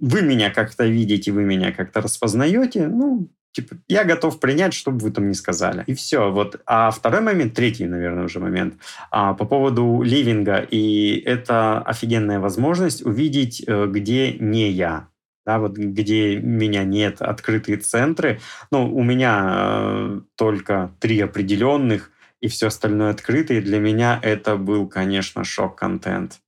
вы 0.00 0.22
меня 0.22 0.50
как-то 0.50 0.86
видите, 0.86 1.32
вы 1.32 1.44
меня 1.44 1.72
как-то 1.72 2.00
распознаете, 2.00 2.88
ну, 2.88 3.28
типа, 3.52 3.76
я 3.88 4.04
готов 4.04 4.40
принять, 4.40 4.74
что 4.74 4.90
бы 4.90 4.98
вы 4.98 5.10
там 5.10 5.28
ни 5.28 5.32
сказали. 5.32 5.84
И 5.86 5.94
все. 5.94 6.30
Вот. 6.30 6.60
А 6.66 6.90
второй 6.90 7.20
момент, 7.20 7.54
третий, 7.54 7.86
наверное, 7.86 8.24
уже 8.24 8.40
момент, 8.40 8.74
а, 9.10 9.34
по 9.34 9.44
поводу 9.44 10.02
ливинга. 10.02 10.58
И 10.58 11.22
это 11.24 11.80
офигенная 11.80 12.40
возможность 12.40 13.04
увидеть, 13.04 13.62
э, 13.66 13.86
где 13.86 14.32
не 14.32 14.70
я. 14.70 15.08
Да, 15.44 15.58
вот 15.58 15.72
где 15.76 16.36
меня 16.36 16.84
нет, 16.84 17.20
открытые 17.20 17.78
центры. 17.78 18.40
Ну, 18.70 18.94
у 18.94 19.02
меня 19.02 19.54
э, 19.54 20.20
только 20.36 20.92
три 21.00 21.20
определенных, 21.20 22.12
и 22.40 22.48
все 22.48 22.68
остальное 22.68 23.10
открытое. 23.10 23.58
И 23.58 23.62
для 23.62 23.80
меня 23.80 24.18
это 24.22 24.56
был, 24.56 24.88
конечно, 24.88 25.44
шок-контент. 25.44 26.41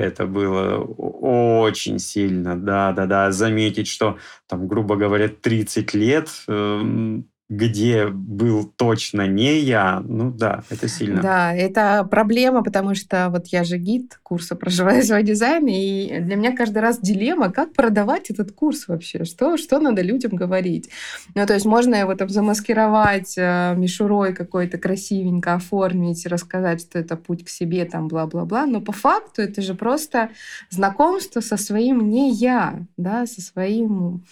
Это 0.00 0.26
было 0.26 0.78
очень 0.78 1.98
сильно, 1.98 2.56
да-да-да. 2.58 3.30
Заметить, 3.32 3.86
что 3.86 4.18
там, 4.48 4.66
грубо 4.66 4.96
говоря, 4.96 5.28
30 5.28 5.94
лет 5.94 6.28
э, 6.48 7.20
где 7.50 8.06
был 8.06 8.64
точно 8.64 9.26
не 9.26 9.58
я, 9.58 10.00
ну 10.06 10.30
да, 10.30 10.62
это 10.70 10.86
сильно. 10.86 11.20
Да, 11.20 11.52
это 11.52 12.06
проблема, 12.08 12.62
потому 12.62 12.94
что 12.94 13.28
вот 13.28 13.48
я 13.48 13.64
же 13.64 13.76
гид 13.76 14.20
курса 14.22 14.54
«Проживая 14.54 15.02
свой 15.02 15.24
дизайн», 15.24 15.66
и 15.66 16.20
для 16.20 16.36
меня 16.36 16.56
каждый 16.56 16.78
раз 16.78 17.00
дилемма, 17.00 17.50
как 17.50 17.72
продавать 17.72 18.30
этот 18.30 18.52
курс 18.52 18.86
вообще, 18.86 19.24
что, 19.24 19.56
что 19.56 19.80
надо 19.80 20.00
людям 20.00 20.36
говорить. 20.36 20.90
Ну, 21.34 21.44
то 21.44 21.54
есть 21.54 21.66
можно 21.66 21.96
его 21.96 22.14
там 22.14 22.28
замаскировать 22.28 23.34
э, 23.36 23.74
мишурой 23.76 24.32
какой-то 24.32 24.78
красивенько 24.78 25.54
оформить, 25.54 26.26
рассказать, 26.26 26.82
что 26.82 27.00
это 27.00 27.16
путь 27.16 27.44
к 27.44 27.48
себе, 27.48 27.84
там, 27.84 28.06
бла-бла-бла, 28.06 28.66
но 28.66 28.80
по 28.80 28.92
факту 28.92 29.42
это 29.42 29.60
же 29.60 29.74
просто 29.74 30.30
знакомство 30.70 31.40
со 31.40 31.56
своим 31.56 32.08
не 32.08 32.32
я, 32.32 32.86
да, 32.96 33.26
со 33.26 33.40
своим 33.40 34.22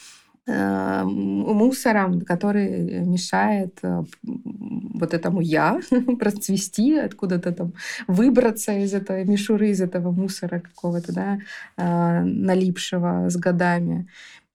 мусором, 0.49 2.21
который 2.23 3.05
мешает 3.05 3.79
э, 3.83 4.05
вот 4.23 5.15
этому 5.15 5.41
я 5.41 5.81
процвести, 6.19 6.97
откуда-то 6.97 7.53
там 7.53 7.73
выбраться 8.07 8.73
из 8.73 8.95
этой 8.95 9.25
мишуры, 9.25 9.71
из 9.71 9.81
этого 9.81 10.11
мусора 10.11 10.61
какого-то, 10.61 11.13
да, 11.13 11.39
э, 11.77 12.23
налипшего 12.23 13.29
с 13.29 13.37
годами. 13.37 14.09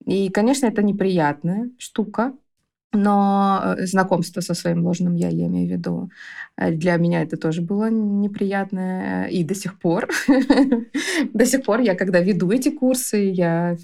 И, 0.06 0.30
конечно, 0.30 0.66
это 0.66 0.84
неприятная 0.84 1.70
штука, 1.78 2.34
но 2.94 3.76
знакомство 3.80 4.42
со 4.42 4.54
своим 4.54 4.86
ложным 4.86 5.16
я, 5.16 5.30
я 5.30 5.48
имею 5.48 5.68
в 5.68 5.72
виду, 5.72 6.10
для 6.58 6.98
меня 6.98 7.24
это 7.24 7.36
тоже 7.36 7.62
было 7.62 7.90
неприятно. 7.90 9.28
И 9.30 9.44
до 9.44 9.56
сих 9.56 9.80
пор, 9.80 10.08
до 11.34 11.46
сих 11.46 11.64
пор 11.64 11.82
я, 11.82 11.96
когда 11.96 12.20
веду 12.20 12.52
эти 12.52 12.70
курсы, 12.70 13.18
я 13.18 13.78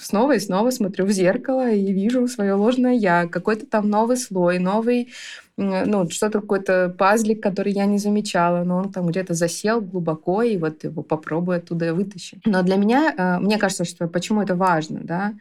снова 0.00 0.36
и 0.36 0.40
снова 0.40 0.70
смотрю 0.70 1.04
в 1.04 1.10
зеркало 1.10 1.70
и 1.70 1.92
вижу 1.92 2.26
свое 2.28 2.54
ложное 2.54 2.94
я, 2.94 3.26
какой-то 3.26 3.66
там 3.66 3.90
новый 3.90 4.16
слой, 4.16 4.58
новый, 4.58 5.08
ну, 5.56 6.08
что-то 6.08 6.40
какой-то 6.40 6.94
пазлик, 6.96 7.42
который 7.42 7.72
я 7.72 7.84
не 7.84 7.98
замечала, 7.98 8.64
но 8.64 8.78
он 8.78 8.92
там 8.92 9.06
где-то 9.06 9.34
засел 9.34 9.80
глубоко, 9.80 10.42
и 10.42 10.56
вот 10.56 10.84
его 10.84 11.02
попробую 11.02 11.58
оттуда 11.58 11.92
вытащить. 11.92 12.40
Но 12.46 12.62
для 12.62 12.76
меня, 12.76 13.12
э, 13.16 13.38
мне 13.40 13.58
кажется, 13.58 13.84
что 13.84 14.06
почему 14.06 14.40
это 14.40 14.54
важно, 14.54 15.00
да, 15.02 15.34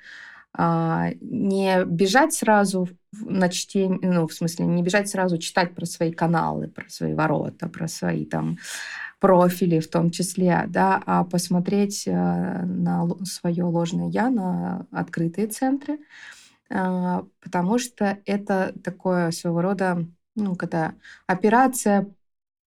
не 0.53 1.85
бежать 1.85 2.33
сразу 2.33 2.89
на 3.11 3.49
чтение, 3.49 3.99
ну, 4.01 4.27
в 4.27 4.33
смысле, 4.33 4.65
не 4.65 4.83
бежать 4.83 5.09
сразу 5.09 5.37
читать 5.37 5.75
про 5.75 5.85
свои 5.85 6.11
каналы, 6.11 6.67
про 6.67 6.89
свои 6.89 7.13
ворота, 7.13 7.67
про 7.67 7.87
свои 7.87 8.25
там 8.25 8.57
профили 9.19 9.79
в 9.79 9.89
том 9.89 10.11
числе, 10.11 10.65
да, 10.67 11.01
а 11.05 11.23
посмотреть 11.23 12.07
э, 12.07 12.11
на 12.11 13.07
свое 13.25 13.63
ложное 13.63 14.09
я, 14.09 14.29
на 14.29 14.85
открытые 14.91 15.47
центры, 15.47 15.99
а, 16.69 17.25
потому 17.41 17.79
что 17.79 18.19
это 18.25 18.73
такое 18.83 19.31
своего 19.31 19.61
рода, 19.61 20.05
ну, 20.35 20.55
когда 20.55 20.93
операция 21.25 22.07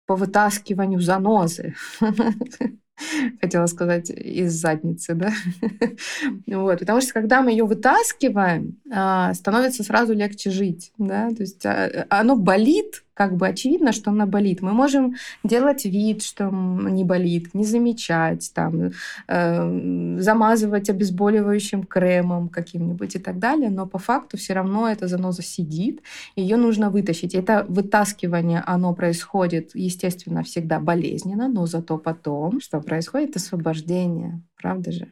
по 0.06 0.16
вытаскиванию 0.16 1.00
занозы. 1.00 1.76
хотела 3.42 3.66
сказать, 3.68 4.10
из 4.10 4.54
задницы, 4.54 5.14
да. 5.16 5.32
вот, 6.48 6.80
потому 6.80 7.02
что 7.02 7.14
когда 7.14 7.42
мы 7.42 7.52
ее 7.52 7.66
вытаскиваем, 7.66 8.78
а, 8.92 9.34
становится 9.34 9.84
сразу 9.84 10.14
легче 10.14 10.50
жить, 10.50 10.92
да, 10.98 11.30
то 11.30 11.42
есть 11.42 11.66
а, 11.66 12.06
оно 12.10 12.36
болит, 12.36 13.04
как 13.14 13.36
бы 13.36 13.48
очевидно, 13.48 13.92
что 13.92 14.12
она 14.12 14.26
болит. 14.26 14.62
Мы 14.62 14.74
можем 14.74 15.16
делать 15.44 15.86
вид, 15.86 16.24
что 16.24 16.50
не 16.50 17.04
болит, 17.04 17.54
не 17.54 17.66
замечать, 17.66 18.52
там, 18.54 18.92
э, 19.28 20.18
замазывать 20.20 20.90
обезболивающим 20.90 21.84
кремом 21.84 22.50
каким-нибудь 22.50 23.16
и 23.16 23.20
так 23.20 23.40
далее, 23.40 23.70
но 23.70 23.86
по 23.86 23.98
факту 23.98 24.38
все 24.38 24.54
равно 24.54 24.90
эта 24.90 25.08
заноза 25.08 25.42
сидит, 25.42 26.02
ее 26.36 26.58
нужно 26.58 26.90
вытащить. 26.90 27.36
Это 27.36 27.66
вытаскивание, 27.68 28.64
оно 28.66 28.94
происходит, 28.94 29.72
естественно, 29.74 30.44
всегда 30.44 30.80
болезненно, 30.80 31.48
но 31.48 31.66
зато 31.66 31.98
потом, 31.98 32.62
что 32.62 32.82
происходит, 32.82 33.36
освобождение, 33.36 34.42
правда 34.56 34.92
же? 34.92 35.08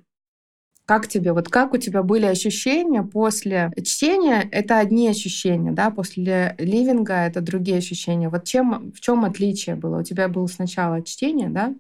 Как 0.90 1.08
тебе, 1.08 1.34
вот 1.34 1.50
как 1.50 1.74
у 1.76 1.78
тебя 1.78 2.02
были 2.02 2.26
ощущения 2.26 3.04
после 3.04 3.72
чтения? 3.86 4.50
Это 4.52 4.80
одни 4.80 5.08
ощущения, 5.08 5.72
да, 5.72 5.92
после 5.92 6.56
ливинга 6.58 7.28
это 7.28 7.42
другие 7.42 7.78
ощущения. 7.78 8.28
Вот 8.28 8.46
чем, 8.46 8.92
в 8.92 9.00
чем 9.00 9.24
отличие 9.24 9.76
было? 9.76 10.00
У 10.00 10.04
тебя 10.04 10.28
было 10.28 10.48
сначала 10.48 11.04
чтение, 11.04 11.50
да? 11.50 11.76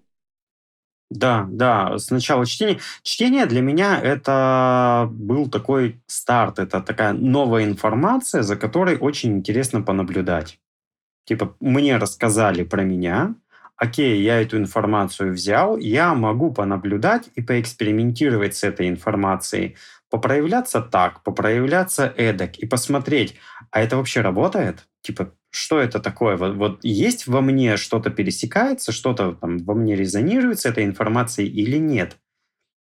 Да, 1.09 1.47
да, 1.49 1.97
сначала 1.97 2.45
чтение. 2.45 2.77
Чтение 3.01 3.47
для 3.47 3.61
меня 3.61 3.99
это 3.99 5.09
был 5.11 5.49
такой 5.49 5.99
старт, 6.05 6.59
это 6.59 6.79
такая 6.79 7.13
новая 7.13 7.63
информация, 7.63 8.43
за 8.43 8.57
которой 8.57 8.95
очень 8.95 9.37
интересно 9.37 9.81
понаблюдать. 9.81 10.59
Типа, 11.25 11.55
мне 11.59 11.97
рассказали 11.97 12.63
про 12.63 12.83
меня, 12.83 13.33
окей, 13.79 14.21
я 14.21 14.41
эту 14.41 14.57
информацию 14.57 15.33
взял, 15.33 15.77
я 15.77 16.13
могу 16.13 16.53
понаблюдать 16.53 17.29
и 17.35 17.41
поэкспериментировать 17.41 18.55
с 18.55 18.63
этой 18.63 18.89
информацией, 18.89 19.77
попроявляться 20.09 20.81
так, 20.81 21.23
попроявляться 21.23 22.13
эдак 22.17 22.57
и 22.57 22.65
посмотреть, 22.65 23.35
а 23.71 23.81
это 23.81 23.95
вообще 23.97 24.21
работает? 24.21 24.87
Типа, 25.01 25.33
что 25.49 25.79
это 25.79 25.99
такое? 25.99 26.35
Вот, 26.35 26.55
вот 26.55 26.79
есть 26.83 27.25
во 27.27 27.41
мне 27.41 27.77
что-то 27.77 28.09
пересекается, 28.09 28.91
что-то 28.91 29.33
там 29.33 29.59
во 29.59 29.73
мне 29.73 29.95
резонирует 29.95 30.59
с 30.59 30.65
этой 30.65 30.83
информацией 30.83 31.47
или 31.47 31.77
нет? 31.77 32.17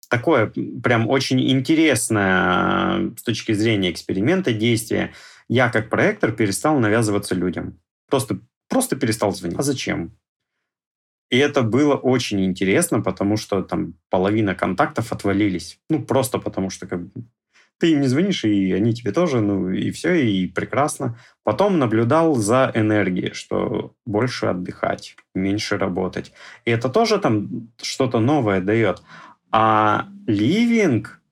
Такое 0.08 0.52
прям 0.82 1.08
очень 1.08 1.50
интересное 1.50 3.12
с 3.16 3.22
точки 3.24 3.52
зрения 3.52 3.90
эксперимента 3.90 4.52
действие. 4.52 5.14
Я 5.48 5.68
как 5.68 5.90
проектор 5.90 6.30
перестал 6.30 6.78
навязываться 6.78 7.34
людям. 7.34 7.80
Просто, 8.08 8.38
просто 8.68 8.94
перестал 8.94 9.32
звонить. 9.32 9.58
А 9.58 9.62
зачем? 9.62 10.16
И 11.30 11.38
это 11.38 11.62
было 11.62 11.94
очень 11.94 12.44
интересно, 12.44 13.00
потому 13.00 13.36
что 13.36 13.62
там 13.62 13.94
половина 14.10 14.54
контактов 14.54 15.12
отвалились. 15.12 15.80
Ну, 15.90 16.02
просто 16.02 16.38
потому 16.38 16.70
что 16.70 16.86
как 16.86 17.02
бы, 17.02 17.24
ты 17.78 17.92
им 17.92 18.00
не 18.00 18.08
звонишь, 18.08 18.44
и 18.44 18.72
они 18.72 18.94
тебе 18.94 19.12
тоже, 19.12 19.40
ну, 19.40 19.70
и 19.70 19.90
все, 19.90 20.14
и 20.14 20.46
прекрасно. 20.46 21.18
Потом 21.42 21.78
наблюдал 21.78 22.36
за 22.36 22.70
энергией, 22.74 23.34
что 23.34 23.94
больше 24.06 24.46
отдыхать, 24.46 25.16
меньше 25.34 25.78
работать. 25.78 26.32
И 26.64 26.70
это 26.70 26.88
тоже 26.88 27.18
там 27.18 27.70
что-то 27.82 28.20
новое 28.20 28.60
дает. 28.60 29.02
А 29.50 30.08
ливинг— 30.26 31.20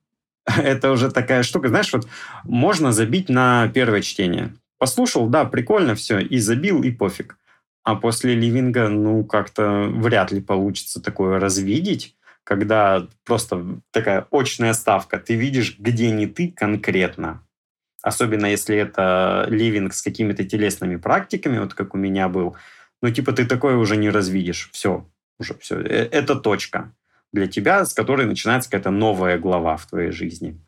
это 0.57 0.91
уже 0.91 1.11
такая 1.11 1.43
штука, 1.43 1.69
знаешь, 1.69 1.91
вот 1.93 2.07
можно 2.43 2.91
забить 2.91 3.29
на 3.29 3.67
первое 3.69 4.01
чтение. 4.01 4.53
Послушал, 4.77 5.27
да, 5.27 5.45
прикольно 5.45 5.95
все, 5.95 6.19
и 6.19 6.37
забил, 6.37 6.83
и 6.83 6.91
пофиг. 6.91 7.37
А 7.85 7.95
после 7.95 8.33
ливинга, 8.33 8.89
ну, 8.89 9.23
как-то 9.23 9.83
вряд 9.83 10.31
ли 10.31 10.41
получится 10.41 10.99
такое 10.99 11.39
развидеть, 11.39 12.15
когда 12.43 13.07
просто 13.23 13.79
такая 13.91 14.25
очная 14.31 14.73
ставка. 14.73 15.19
Ты 15.19 15.35
видишь, 15.35 15.77
где 15.77 16.09
не 16.09 16.25
ты 16.25 16.51
конкретно. 16.51 17.43
Особенно 18.01 18.47
если 18.47 18.75
это 18.75 19.45
ливинг 19.49 19.93
с 19.93 20.01
какими-то 20.01 20.43
телесными 20.43 20.95
практиками, 20.95 21.59
вот 21.59 21.75
как 21.75 21.93
у 21.93 21.97
меня 21.97 22.27
был. 22.27 22.55
Ну, 23.03 23.11
типа, 23.11 23.33
ты 23.33 23.45
такое 23.45 23.75
уже 23.75 23.97
не 23.97 24.09
развидишь. 24.09 24.69
Все, 24.73 25.07
уже 25.39 25.55
все. 25.59 25.79
Э, 25.79 26.09
это 26.11 26.35
точка 26.35 26.91
для 27.31 27.45
тебя, 27.45 27.85
с 27.85 27.93
которой 27.93 28.25
начинается 28.25 28.69
какая-то 28.69 28.89
новая 28.89 29.37
глава 29.37 29.77
в 29.77 29.85
твоей 29.85 30.09
жизни. 30.09 30.59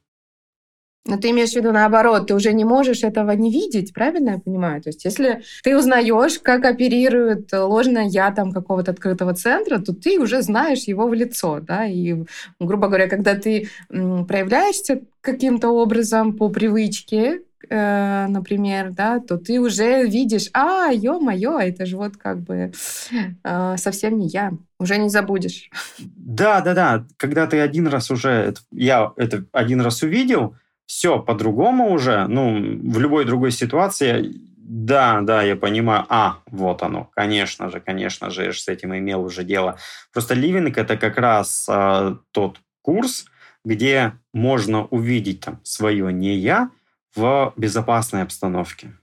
Но 1.08 1.18
ты 1.18 1.30
имеешь 1.32 1.52
в 1.52 1.56
виду 1.56 1.72
наоборот, 1.72 2.28
ты 2.28 2.36
уже 2.36 2.54
не 2.54 2.66
можешь 2.66 3.04
этого 3.04 3.32
не 3.32 3.52
видеть, 3.52 3.94
правильно 3.94 4.32
я 4.32 4.40
понимаю? 4.40 4.82
То 4.82 4.90
есть 4.90 5.06
если 5.06 5.42
ты 5.64 5.78
узнаешь, 5.78 6.40
как 6.40 6.66
оперирует 6.66 7.52
ложное 7.54 8.06
я 8.06 8.32
там 8.32 8.52
какого-то 8.52 8.92
открытого 8.92 9.34
центра, 9.34 9.80
то 9.80 9.94
ты 9.94 10.20
уже 10.20 10.42
знаешь 10.42 10.84
его 10.84 11.08
в 11.08 11.14
лицо, 11.14 11.60
да, 11.62 11.86
и, 11.86 12.16
грубо 12.60 12.88
говоря, 12.88 13.08
когда 13.08 13.36
ты 13.36 13.70
проявляешься 13.90 15.02
каким-то 15.22 15.70
образом 15.70 16.34
по 16.34 16.50
привычке, 16.50 17.42
э, 17.70 18.28
например, 18.28 18.92
да, 18.92 19.20
то 19.20 19.38
ты 19.38 19.60
уже 19.60 20.06
видишь, 20.06 20.50
а, 20.54 20.90
ё-моё, 20.92 21.58
это 21.60 21.86
же 21.86 21.98
вот 21.98 22.18
как 22.18 22.40
бы 22.42 22.72
э, 23.44 23.78
совсем 23.78 24.18
не 24.20 24.28
я, 24.28 24.52
уже 24.80 24.98
не 24.98 25.10
забудешь. 25.10 25.70
Да, 26.00 26.62
да, 26.62 26.74
да, 26.74 27.06
когда 27.18 27.48
ты 27.48 27.60
один 27.60 27.88
раз 27.88 28.12
уже, 28.12 28.54
я 28.72 29.12
это 29.18 29.46
один 29.52 29.82
раз 29.82 30.04
увидел, 30.04 30.56
все 30.88 31.20
по-другому 31.20 31.92
уже, 31.92 32.28
ну, 32.28 32.56
в 32.56 33.00
любой 33.00 33.26
другой 33.26 33.52
ситуации, 33.52 34.34
да, 34.58 35.22
да, 35.22 35.44
я 35.44 35.56
понимаю, 35.56 36.06
а, 36.10 36.40
вот 36.48 36.82
оно, 36.82 37.12
конечно 37.14 37.70
же, 37.70 37.80
конечно 37.80 38.30
же, 38.30 38.46
я 38.46 38.52
же 38.52 38.60
с 38.60 38.68
этим 38.68 38.96
имел 38.96 39.24
уже 39.24 39.44
дело. 39.44 39.78
Просто 40.12 40.34
ливинг 40.34 40.78
это 40.78 40.98
как 40.98 41.18
раз 41.18 41.68
э, 41.70 42.16
тот 42.32 42.60
курс, 42.82 43.26
где 43.64 44.14
можно 44.34 44.86
увидеть 44.86 45.42
там 45.42 45.60
свое 45.64 46.12
не 46.12 46.36
я 46.36 46.72
в 47.16 47.54
безопасной 47.58 48.24
обстановке 48.24 48.94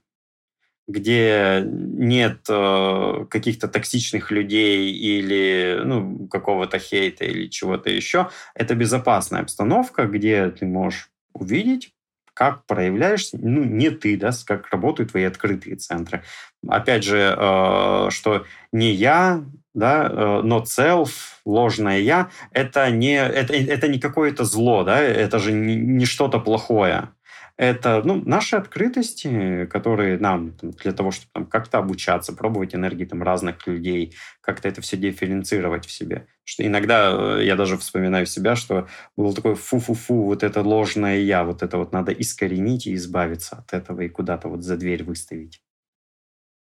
где 0.87 1.63
нет 1.65 2.45
э, 2.47 3.25
каких-то 3.29 3.67
токсичных 3.67 4.29
людей 4.29 4.93
или 4.93 5.81
ну, 5.83 6.27
какого-то 6.27 6.77
хейта 6.77 7.25
или 7.25 7.47
чего-то 7.47 7.89
еще. 7.89 8.29
Это 8.53 8.75
безопасная 8.75 9.41
обстановка, 9.41 10.05
где 10.05 10.51
ты 10.51 10.67
можешь 10.67 11.09
увидеть, 11.35 11.93
как 12.33 12.65
проявляешься, 12.65 13.37
ну, 13.41 13.63
не 13.63 13.89
ты, 13.89 14.17
да, 14.17 14.31
как 14.45 14.69
работают 14.69 15.11
твои 15.11 15.23
открытые 15.23 15.77
центры. 15.77 16.23
Опять 16.67 17.03
же, 17.03 17.33
э, 17.37 18.09
что 18.11 18.45
не 18.73 18.91
я, 18.91 19.45
да, 19.73 20.09
э, 20.11 20.41
not 20.43 20.65
self, 20.65 21.11
ложное 21.45 21.99
я, 21.99 22.29
это 22.51 22.89
не, 22.91 23.15
это, 23.15 23.53
это 23.53 23.87
не 23.87 23.99
какое-то 23.99 24.43
зло, 24.43 24.83
да, 24.83 25.01
это 25.01 25.39
же 25.39 25.53
не, 25.53 25.75
не 25.75 26.05
что-то 26.05 26.39
плохое 26.39 27.09
это 27.57 28.01
ну, 28.03 28.21
наши 28.25 28.57
открытости, 28.57 29.65
которые 29.67 30.19
нам 30.19 30.51
там, 30.53 30.71
для 30.71 30.91
того, 30.91 31.11
чтобы 31.11 31.31
там, 31.33 31.45
как-то 31.45 31.77
обучаться, 31.77 32.33
пробовать 32.33 32.75
энергии 32.75 33.05
там, 33.05 33.23
разных 33.23 33.65
людей, 33.65 34.13
как-то 34.41 34.67
это 34.67 34.81
все 34.81 34.97
дифференцировать 34.97 35.85
в 35.85 35.91
себе. 35.91 36.27
Что 36.43 36.65
иногда 36.65 37.37
э, 37.39 37.45
я 37.45 37.55
даже 37.55 37.77
вспоминаю 37.77 38.25
себя, 38.25 38.55
что 38.55 38.87
был 39.15 39.33
такой 39.33 39.55
фу-фу-фу, 39.55 40.23
вот 40.23 40.43
это 40.43 40.61
ложное 40.61 41.19
я, 41.19 41.45
вот 41.45 41.63
это 41.63 41.77
вот 41.77 41.93
надо 41.93 42.11
искоренить 42.11 42.87
и 42.87 42.95
избавиться 42.95 43.55
от 43.55 43.73
этого 43.73 44.01
и 44.01 44.09
куда-то 44.09 44.49
вот 44.49 44.63
за 44.63 44.75
дверь 44.75 45.03
выставить. 45.03 45.61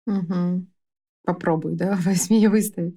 Угу. 0.06 0.67
Попробуй, 1.26 1.76
да, 1.76 1.98
возьми 2.02 2.43
и 2.43 2.48
выстави. 2.48 2.93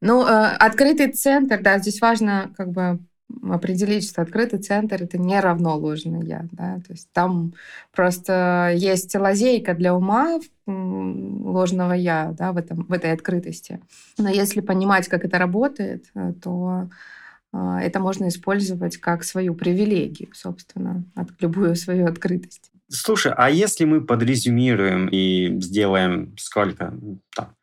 Ну, 0.00 0.26
э, 0.26 0.56
открытый 0.56 1.12
центр, 1.12 1.62
да, 1.62 1.78
здесь 1.78 2.00
важно 2.00 2.52
как 2.56 2.70
бы 2.70 2.98
определить, 3.42 4.08
что 4.08 4.22
открытый 4.22 4.58
центр 4.58 5.02
это 5.02 5.18
не 5.18 5.38
равно 5.40 5.76
ложное 5.76 6.22
я. 6.22 6.46
Да? 6.52 6.76
То 6.86 6.92
есть 6.92 7.08
там 7.12 7.54
просто 7.92 8.72
есть 8.74 9.14
лазейка 9.14 9.74
для 9.74 9.94
ума 9.94 10.40
ложного 10.66 11.92
я 11.92 12.34
да, 12.38 12.52
в, 12.52 12.56
этом, 12.56 12.84
в 12.84 12.92
этой 12.92 13.12
открытости. 13.12 13.80
Но 14.18 14.28
если 14.28 14.60
понимать, 14.60 15.08
как 15.08 15.24
это 15.24 15.38
работает, 15.38 16.06
э, 16.14 16.32
то 16.42 16.88
э, 17.52 17.78
это 17.82 17.98
можно 17.98 18.28
использовать 18.28 18.96
как 18.98 19.24
свою 19.24 19.54
привилегию, 19.54 20.30
собственно, 20.34 21.04
от 21.14 21.28
любую 21.40 21.74
свою 21.74 22.06
открытость. 22.06 22.70
Слушай, 22.88 23.32
а 23.36 23.50
если 23.50 23.84
мы 23.84 24.02
подрезюмируем 24.02 25.08
и 25.08 25.60
сделаем 25.60 26.34
сколько 26.38 26.94
там, 27.34 27.56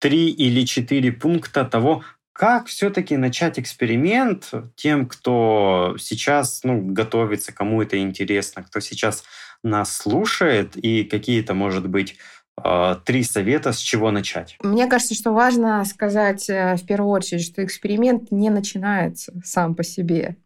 три 0.00 0.30
или 0.30 0.64
четыре 0.64 1.12
пункта 1.12 1.64
того, 1.64 2.02
как 2.32 2.66
все-таки 2.66 3.16
начать 3.16 3.58
эксперимент 3.58 4.50
тем, 4.76 5.06
кто 5.06 5.96
сейчас 5.98 6.60
ну, 6.64 6.80
готовится, 6.82 7.52
кому 7.52 7.82
это 7.82 7.98
интересно, 7.98 8.62
кто 8.62 8.80
сейчас 8.80 9.24
нас 9.62 9.94
слушает, 9.94 10.76
и 10.76 11.04
какие-то, 11.04 11.54
может 11.54 11.88
быть, 11.88 12.16
а, 12.56 12.96
три 12.96 13.22
совета, 13.22 13.72
с 13.72 13.78
чего 13.78 14.10
начать? 14.10 14.56
Мне 14.62 14.86
кажется, 14.86 15.14
что 15.14 15.32
важно 15.32 15.84
сказать 15.84 16.48
э, 16.48 16.76
в 16.76 16.86
первую 16.86 17.10
очередь, 17.10 17.44
что 17.44 17.64
эксперимент 17.64 18.30
не 18.30 18.50
начинается 18.50 19.32
сам 19.44 19.74
по 19.74 19.84
себе. 19.84 20.36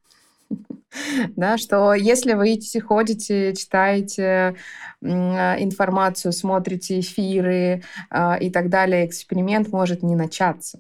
Да, 1.35 1.59
что 1.59 1.93
если 1.93 2.35
вы 2.35 2.57
ходите, 2.81 3.53
читаете 3.57 4.55
информацию, 5.03 6.33
смотрите 6.33 7.01
эфиры 7.01 7.83
а, 8.11 8.37
и 8.37 8.49
так 8.49 8.69
далее, 8.69 9.05
эксперимент 9.05 9.73
может 9.73 10.05
не 10.05 10.15
начаться. 10.15 10.79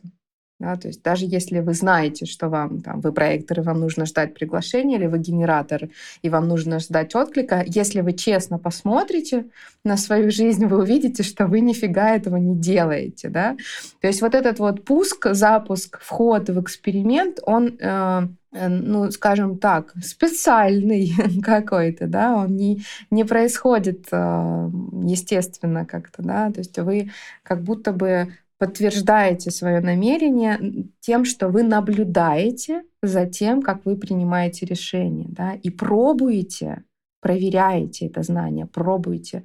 Да, 0.60 0.76
то 0.76 0.86
есть 0.86 1.02
даже 1.02 1.26
если 1.26 1.58
вы 1.58 1.74
знаете, 1.74 2.26
что 2.26 2.48
вам, 2.48 2.80
там, 2.80 3.00
вы 3.00 3.12
проектор, 3.12 3.58
и 3.58 3.62
вам 3.62 3.80
нужно 3.80 4.06
ждать 4.06 4.34
приглашения, 4.34 4.98
или 4.98 5.06
вы 5.06 5.18
генератор, 5.18 5.88
и 6.22 6.28
вам 6.28 6.46
нужно 6.46 6.78
ждать 6.78 7.16
отклика, 7.16 7.64
если 7.66 8.02
вы 8.02 8.12
честно 8.12 8.58
посмотрите 8.58 9.46
на 9.82 9.96
свою 9.96 10.30
жизнь, 10.30 10.66
вы 10.66 10.78
увидите, 10.78 11.24
что 11.24 11.48
вы 11.48 11.58
нифига 11.58 12.14
этого 12.14 12.36
не 12.36 12.56
делаете. 12.56 13.30
Да? 13.30 13.56
То 14.00 14.06
есть 14.06 14.22
вот 14.22 14.36
этот 14.36 14.60
вот 14.60 14.84
пуск, 14.84 15.26
запуск, 15.32 15.98
вход 16.00 16.48
в 16.48 16.60
эксперимент, 16.60 17.40
он 17.42 17.76
э, 17.80 18.28
э 18.52 18.68
ну, 18.68 19.10
скажем 19.10 19.58
так, 19.58 19.92
специальный 20.04 21.12
какой-то, 21.42 22.06
да, 22.06 22.36
он 22.36 22.54
не, 22.54 22.84
не 23.10 23.24
происходит 23.24 24.06
э, 24.12 24.70
естественно 25.02 25.84
как-то, 25.84 26.22
да, 26.22 26.52
то 26.52 26.60
есть 26.60 26.78
вы 26.78 27.10
как 27.42 27.62
будто 27.64 27.92
бы 27.92 28.32
подтверждаете 28.58 29.50
свое 29.50 29.80
намерение 29.80 30.88
тем, 31.00 31.24
что 31.24 31.48
вы 31.48 31.62
наблюдаете 31.62 32.82
за 33.02 33.26
тем, 33.26 33.62
как 33.62 33.84
вы 33.84 33.96
принимаете 33.96 34.66
решение, 34.66 35.26
да, 35.28 35.54
и 35.54 35.70
пробуете, 35.70 36.84
проверяете 37.20 38.06
это 38.06 38.22
знание, 38.22 38.66
пробуете 38.66 39.44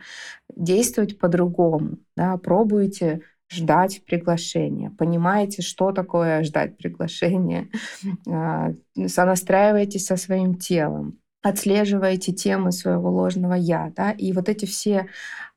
действовать 0.55 1.17
по-другому, 1.17 1.97
да, 2.15 2.37
пробуете 2.37 3.21
ждать 3.51 4.03
приглашения, 4.05 4.91
понимаете, 4.91 5.63
что 5.63 5.91
такое 5.91 6.43
ждать 6.43 6.77
приглашения, 6.77 7.69
а, 8.29 8.73
сонастраиваетесь 9.07 10.05
со 10.05 10.17
своим 10.17 10.55
телом, 10.55 11.17
отслеживаете 11.41 12.31
темы 12.31 12.71
своего 12.71 13.09
ложного 13.09 13.53
я, 13.53 13.91
да, 13.95 14.11
и 14.11 14.33
вот 14.33 14.49
эти 14.49 14.65
все 14.65 15.07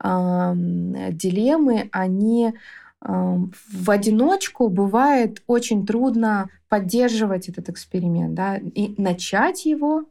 э, 0.03 0.55
дилеммы, 0.55 1.89
они 1.91 2.55
в 3.05 3.91
одиночку 3.91 4.69
бывает 4.69 5.43
очень 5.47 5.87
трудно 5.87 6.49
поддерживать 6.69 7.49
этот 7.49 7.69
эксперимент, 7.69 8.35
да, 8.35 8.57
и 8.57 8.95
начать 9.01 9.67
его 9.67 10.05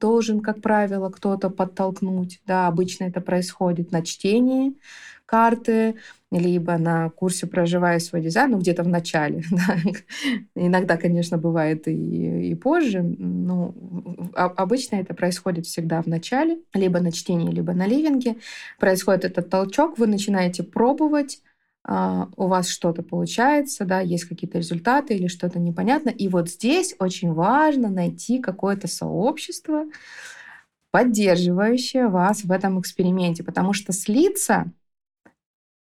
должен, 0.00 0.40
как 0.40 0.60
правило, 0.60 1.10
кто-то 1.10 1.50
подтолкнуть, 1.50 2.40
да, 2.46 2.66
обычно 2.66 3.04
это 3.04 3.20
происходит 3.20 3.92
на 3.92 4.04
чтении 4.04 4.74
карты, 5.28 5.96
либо 6.30 6.78
на 6.78 7.10
курсе 7.10 7.46
«Проживая 7.46 7.98
свой 7.98 8.22
дизайн», 8.22 8.50
ну, 8.52 8.58
где-то 8.58 8.82
в 8.82 8.88
начале. 8.88 9.42
Да. 9.50 9.76
Иногда, 10.54 10.96
конечно, 10.96 11.36
бывает 11.36 11.86
и, 11.86 12.50
и 12.50 12.54
позже, 12.54 13.02
но 13.02 13.74
обычно 14.34 14.96
это 14.96 15.14
происходит 15.14 15.66
всегда 15.66 16.00
в 16.00 16.06
начале, 16.06 16.58
либо 16.72 17.00
на 17.00 17.12
чтении, 17.12 17.50
либо 17.50 17.74
на 17.74 17.86
ливинге. 17.86 18.36
Происходит 18.78 19.24
этот 19.26 19.50
толчок, 19.50 19.98
вы 19.98 20.06
начинаете 20.06 20.62
пробовать, 20.62 21.42
а, 21.44 21.47
у 21.88 22.48
вас 22.48 22.68
что-то 22.68 23.02
получается, 23.02 23.86
да, 23.86 24.00
есть 24.00 24.24
какие-то 24.24 24.58
результаты 24.58 25.14
или 25.14 25.26
что-то 25.26 25.58
непонятно. 25.58 26.10
И 26.10 26.28
вот 26.28 26.50
здесь 26.50 26.94
очень 26.98 27.32
важно 27.32 27.88
найти 27.88 28.40
какое-то 28.40 28.88
сообщество, 28.88 29.84
поддерживающее 30.90 32.08
вас 32.08 32.44
в 32.44 32.52
этом 32.52 32.78
эксперименте, 32.80 33.42
потому 33.42 33.72
что 33.72 33.92
слиться 33.92 34.70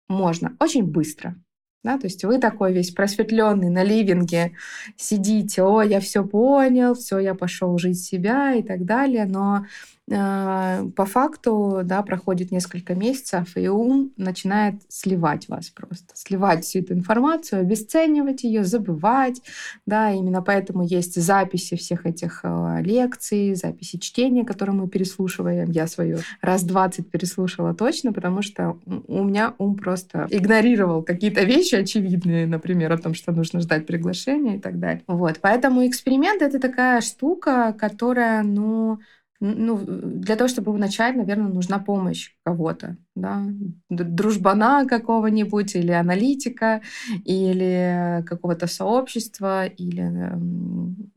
можно 0.08 0.56
очень 0.60 0.84
быстро. 0.84 1.36
Да, 1.84 1.98
то 1.98 2.06
есть 2.06 2.24
вы 2.24 2.38
такой 2.38 2.72
весь 2.72 2.92
просветленный 2.92 3.68
на 3.68 3.82
ливинге 3.82 4.52
сидите, 4.96 5.64
о, 5.64 5.82
я 5.82 5.98
все 5.98 6.24
понял, 6.24 6.94
все, 6.94 7.18
я 7.18 7.34
пошел 7.34 7.76
жить 7.76 7.98
себя 7.98 8.54
и 8.54 8.62
так 8.62 8.84
далее, 8.84 9.24
но 9.24 9.54
а, 9.54 9.66
по 10.12 11.06
факту, 11.06 11.80
да, 11.84 12.02
проходит 12.02 12.50
несколько 12.50 12.94
месяцев, 12.94 13.56
и 13.56 13.68
ум 13.68 14.12
начинает 14.16 14.74
сливать 14.88 15.48
вас 15.48 15.70
просто, 15.70 16.14
сливать 16.14 16.64
всю 16.64 16.80
эту 16.80 16.94
информацию, 16.94 17.60
обесценивать 17.60 18.44
ее, 18.44 18.64
забывать, 18.64 19.40
да, 19.86 20.10
именно 20.10 20.42
поэтому 20.42 20.82
есть 20.82 21.20
записи 21.20 21.76
всех 21.76 22.04
этих 22.04 22.40
э, 22.42 22.82
лекций, 22.82 23.54
записи 23.54 23.98
чтения, 23.98 24.44
которые 24.44 24.76
мы 24.76 24.88
переслушиваем. 24.88 25.70
Я 25.70 25.86
свою 25.86 26.18
раз 26.40 26.64
20 26.64 27.10
переслушала 27.10 27.74
точно, 27.74 28.12
потому 28.12 28.42
что 28.42 28.78
у 29.06 29.24
меня 29.24 29.54
ум 29.58 29.76
просто 29.76 30.26
игнорировал 30.30 31.02
какие-то 31.02 31.42
вещи 31.44 31.76
очевидные, 31.76 32.46
например, 32.46 32.92
о 32.92 32.98
том, 32.98 33.14
что 33.14 33.32
нужно 33.32 33.60
ждать 33.60 33.86
приглашения 33.86 34.56
и 34.56 34.60
так 34.60 34.78
далее. 34.78 35.02
Вот, 35.06 35.38
поэтому 35.40 35.86
эксперимент— 35.86 36.42
это 36.42 36.58
такая 36.58 37.00
штука, 37.00 37.74
которая, 37.78 38.42
ну, 38.42 38.98
ну, 39.44 39.76
для 39.84 40.36
того, 40.36 40.46
чтобы 40.46 40.78
начать, 40.78 41.16
наверное, 41.16 41.52
нужна 41.52 41.80
помощь 41.80 42.30
кого-то, 42.44 42.96
да, 43.16 43.44
дружбана 43.88 44.86
какого-нибудь, 44.88 45.74
или 45.74 45.90
аналитика, 45.90 46.80
или 47.24 48.22
какого-то 48.24 48.68
сообщества, 48.68 49.66
или... 49.66 50.32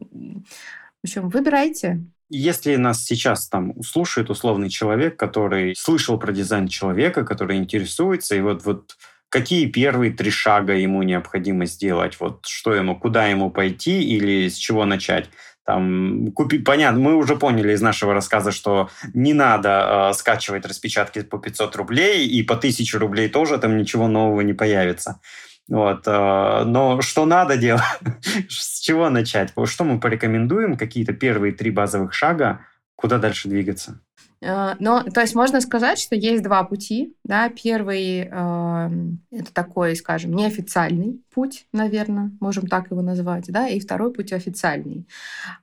В 0.01 1.07
общем, 1.07 1.29
выбирайте. 1.29 2.03
Если 2.29 2.75
нас 2.77 3.03
сейчас 3.03 3.47
там 3.47 3.79
слушает 3.83 4.31
условный 4.31 4.69
человек, 4.69 5.17
который 5.17 5.75
слышал 5.75 6.17
про 6.17 6.33
дизайн 6.33 6.67
человека, 6.67 7.23
который 7.23 7.57
интересуется, 7.57 8.35
и 8.35 8.41
вот, 8.41 8.65
вот 8.65 8.97
какие 9.29 9.67
первые 9.67 10.11
три 10.11 10.31
шага 10.31 10.73
ему 10.73 11.03
необходимо 11.03 11.67
сделать, 11.67 12.19
вот 12.19 12.47
что 12.47 12.73
ему, 12.73 12.99
куда 12.99 13.27
ему 13.27 13.51
пойти 13.51 14.01
или 14.01 14.49
с 14.49 14.55
чего 14.55 14.85
начать, 14.85 15.29
там, 15.65 16.32
купи, 16.32 16.60
понятно, 16.60 16.99
мы 16.99 17.15
уже 17.15 17.36
поняли 17.36 17.73
из 17.73 17.82
нашего 17.82 18.13
рассказа, 18.13 18.51
что 18.51 18.89
не 19.13 19.34
надо 19.34 20.10
э, 20.12 20.13
скачивать 20.13 20.65
распечатки 20.65 21.23
по 21.23 21.39
500 21.39 21.75
рублей, 21.75 22.28
и 22.28 22.43
по 22.43 22.54
1000 22.54 22.99
рублей 22.99 23.30
тоже 23.30 23.58
там 23.58 23.75
ничего 23.75 24.08
нового 24.08 24.41
не 24.41 24.54
появится. 24.54 25.19
Вот, 25.67 26.04
э, 26.06 26.63
но 26.65 27.01
что 27.01 27.25
надо 27.25 27.58
делать? 27.58 27.82
С 28.49 28.80
чего 28.80 29.10
начать? 29.10 29.54
Что 29.65 29.84
мы 29.84 29.99
порекомендуем? 29.99 30.78
Какие-то 30.78 31.13
первые 31.13 31.51
три 31.51 31.71
базовых 31.71 32.13
шага, 32.13 32.60
куда 32.95 33.17
дальше 33.17 33.49
двигаться? 33.49 34.01
Э, 34.41 34.76
но, 34.80 35.04
то 35.04 35.21
есть 35.21 35.36
можно 35.36 35.62
сказать, 35.62 36.00
что 36.00 36.15
есть 36.15 36.43
два 36.43 36.63
пути. 36.63 37.15
Да? 37.24 37.50
Первый 37.50 38.30
э, 38.32 38.89
это 39.32 39.54
такой, 39.54 39.95
скажем, 39.95 40.34
неофициальный 40.34 41.21
путь, 41.34 41.67
наверное, 41.74 42.32
можем 42.39 42.67
так 42.67 42.91
его 42.91 43.02
назвать, 43.02 43.45
да, 43.48 43.67
и 43.67 43.80
второй 43.80 44.13
путь 44.13 44.32
официальный. 44.34 45.08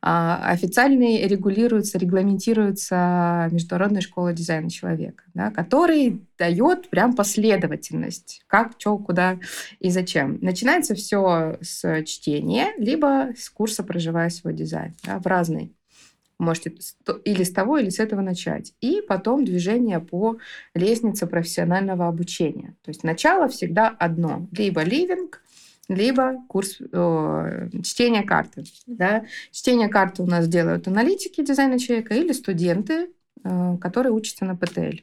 Э, 0.03 0.37
официальный 0.43 1.27
регулируется, 1.27 1.99
регламентируется 1.99 3.49
Международной 3.51 4.03
школой 4.03 4.35
дизайна 4.35 4.71
человека, 4.71 5.25
да, 5.35 5.51
который 5.51 6.21
дает 6.39 6.91
прям 6.91 7.15
последовательность, 7.15 8.43
как, 8.47 8.73
что, 8.79 8.99
куда 8.99 9.39
и 9.79 9.91
зачем. 9.91 10.39
Начинается 10.41 10.95
все 10.95 11.59
с 11.61 12.05
чтения, 12.05 12.73
либо 12.79 13.29
с 13.37 13.49
курса 13.49 13.83
«Проживая 13.83 14.29
свой 14.31 14.55
дизайн» 14.55 14.95
да, 15.05 15.19
в 15.19 15.27
разный 15.27 15.73
можете 16.43 16.75
или 17.25 17.43
с 17.43 17.53
того, 17.53 17.79
или 17.79 17.89
с 17.89 17.99
этого 17.99 18.21
начать. 18.21 18.75
И 18.81 19.03
потом 19.07 19.45
движение 19.45 20.01
по 20.01 20.39
лестнице 20.75 21.27
профессионального 21.27 22.09
обучения. 22.09 22.75
То 22.83 22.91
есть 22.91 23.05
начало 23.05 23.49
всегда 23.49 23.89
одно. 23.89 24.49
Либо 24.53 24.83
ливинг, 24.83 25.43
либо 25.89 26.35
курс 26.49 26.79
э, 26.81 27.69
чтения 27.83 28.23
карты. 28.23 28.65
Да? 28.87 29.25
Чтение 29.51 29.89
карты 29.89 30.23
у 30.23 30.27
нас 30.27 30.49
делают 30.49 30.89
аналитики 30.89 31.45
дизайна 31.45 31.79
человека 31.79 32.15
или 32.15 32.33
студенты, 32.33 33.11
э, 33.45 33.77
которые 33.81 34.13
учатся 34.13 34.45
на 34.45 34.57
ПТЛ. 34.57 34.99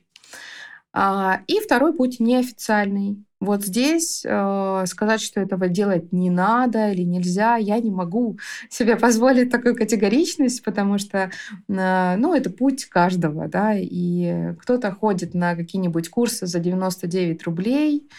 А, 0.92 1.42
и 1.48 1.60
второй 1.60 1.96
путь 1.96 2.20
неофициальный. 2.20 3.24
Вот 3.40 3.64
здесь 3.64 4.24
э, 4.26 4.84
сказать, 4.86 5.22
что 5.22 5.40
этого 5.40 5.70
делать 5.70 6.12
не 6.12 6.30
надо 6.30 6.92
или 6.92 7.04
нельзя, 7.04 7.56
я 7.56 7.80
не 7.80 7.90
могу 7.90 8.38
себе 8.70 8.98
позволить 8.98 9.50
такую 9.50 9.78
категоричность, 9.78 10.62
потому 10.62 10.98
что, 10.98 11.32
э, 11.70 12.16
ну, 12.18 12.36
это 12.36 12.50
путь 12.50 12.86
каждого, 12.86 13.48
да, 13.48 13.76
и 13.76 14.54
кто-то 14.60 14.92
ходит 14.92 15.34
на 15.36 15.56
какие-нибудь 15.56 16.10
курсы 16.10 16.48
за 16.48 16.60
99 16.60 17.44
рублей, 17.44 18.10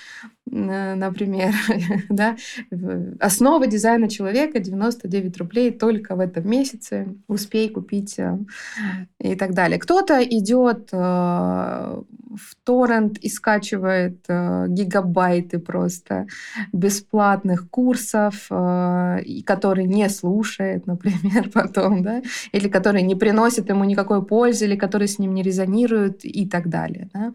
э, 0.50 0.94
например, 0.94 1.52
да, 2.09 2.37
основа 3.20 3.66
дизайна 3.66 4.09
человека 4.09 4.59
99 4.59 5.37
рублей 5.37 5.70
только 5.70 6.16
в 6.16 6.20
этом 6.20 6.48
месяце, 6.48 7.14
успей 7.28 7.68
купить 7.68 8.18
э, 8.18 8.38
и 9.18 9.35
так 9.35 9.52
далее. 9.52 9.78
Кто-то 9.78 10.22
идет 10.24 10.88
э, 10.92 10.96
в 10.96 12.54
торрент 12.64 13.18
и 13.18 13.28
скачивает 13.28 14.24
э, 14.28 14.66
гигабайт 14.68 15.10
гигабайты 15.11 15.59
просто 15.59 16.27
бесплатных 16.73 17.68
курсов, 17.70 18.46
э, 18.51 19.18
которые 19.44 19.87
не 19.87 20.09
слушает, 20.09 20.87
например, 20.87 21.51
потом, 21.55 22.03
да, 22.03 22.23
или 22.53 22.68
которые 22.68 23.03
не 23.03 23.14
приносят 23.14 23.68
ему 23.68 23.85
никакой 23.85 24.25
пользы, 24.25 24.64
или 24.64 24.77
которые 24.77 25.09
с 25.09 25.18
ним 25.18 25.35
не 25.35 25.42
резонируют 25.42 26.25
и 26.25 26.46
так 26.46 26.68
далее. 26.68 27.09
Да. 27.12 27.33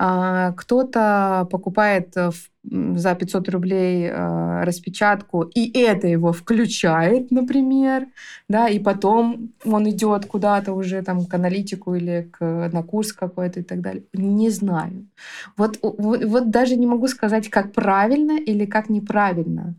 А 0.00 0.52
кто-то 0.52 1.48
покупает 1.50 2.14
за 2.62 3.14
500 3.14 3.48
рублей 3.48 4.06
э, 4.06 4.64
распечатку, 4.64 5.42
и 5.42 5.76
это 5.76 6.06
его 6.06 6.32
включает, 6.32 7.32
например, 7.32 8.06
да, 8.48 8.68
и 8.68 8.78
потом 8.78 9.52
он 9.64 9.90
идет 9.90 10.26
куда-то 10.26 10.72
уже 10.72 11.02
там 11.02 11.26
к 11.26 11.34
аналитику 11.34 11.96
или 11.96 12.28
к, 12.30 12.70
на 12.72 12.82
курс 12.82 13.12
какой-то 13.12 13.60
и 13.60 13.62
так 13.64 13.80
далее. 13.80 14.04
Не 14.12 14.50
знаю. 14.50 15.08
Вот, 15.56 15.78
вот, 15.82 16.24
вот 16.24 16.50
даже 16.50 16.76
не 16.76 16.86
могу 16.86 17.08
сказать, 17.08 17.48
как 17.48 17.72
правильно 17.72 18.38
или 18.38 18.66
как 18.66 18.90
неправильно. 18.90 19.74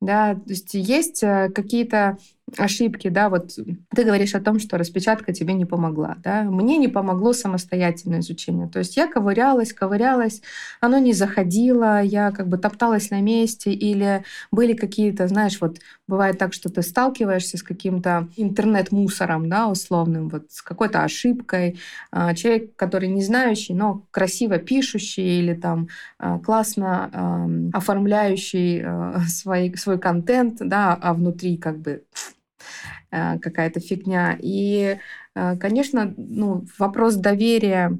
Да, 0.00 0.34
то 0.34 0.50
есть 0.50 0.74
есть 0.74 1.22
э, 1.22 1.48
какие-то 1.54 2.18
ошибки, 2.56 3.08
да, 3.08 3.28
вот 3.28 3.58
ты 3.94 4.04
говоришь 4.04 4.34
о 4.34 4.40
том, 4.40 4.60
что 4.60 4.78
распечатка 4.78 5.32
тебе 5.32 5.52
не 5.52 5.64
помогла, 5.64 6.16
да, 6.22 6.44
мне 6.44 6.76
не 6.78 6.86
помогло 6.86 7.32
самостоятельное 7.32 8.20
изучение, 8.20 8.68
то 8.68 8.78
есть 8.78 8.96
я 8.96 9.08
ковырялась, 9.08 9.72
ковырялась, 9.72 10.42
оно 10.80 10.98
не 10.98 11.12
заходило, 11.12 12.00
я 12.02 12.30
как 12.30 12.46
бы 12.48 12.56
топталась 12.56 13.10
на 13.10 13.20
месте, 13.20 13.72
или 13.72 14.24
были 14.52 14.74
какие-то, 14.74 15.26
знаешь, 15.26 15.60
вот 15.60 15.78
бывает 16.06 16.38
так, 16.38 16.52
что 16.52 16.68
ты 16.68 16.82
сталкиваешься 16.82 17.58
с 17.58 17.62
каким-то 17.62 18.28
интернет-мусором, 18.36 19.48
да, 19.48 19.66
условным, 19.66 20.28
вот 20.28 20.44
с 20.50 20.62
какой-то 20.62 21.02
ошибкой, 21.02 21.80
а, 22.12 22.34
человек, 22.34 22.76
который 22.76 23.08
не 23.08 23.22
знающий, 23.22 23.74
но 23.74 24.06
красиво 24.12 24.58
пишущий 24.58 25.40
или 25.40 25.54
там 25.54 25.88
а, 26.18 26.38
классно 26.38 27.50
оформляющий 27.72 28.82
а, 28.84 29.20
свой, 29.28 29.74
свой 29.76 29.98
контент, 29.98 30.58
да, 30.60 30.94
а 30.94 31.12
внутри 31.12 31.56
как 31.56 31.78
бы 31.78 32.04
Э, 33.10 33.38
какая-то 33.38 33.80
фигня. 33.80 34.36
И, 34.40 34.98
э, 35.34 35.56
конечно, 35.56 36.12
ну, 36.16 36.64
вопрос 36.78 37.14
доверия 37.16 37.98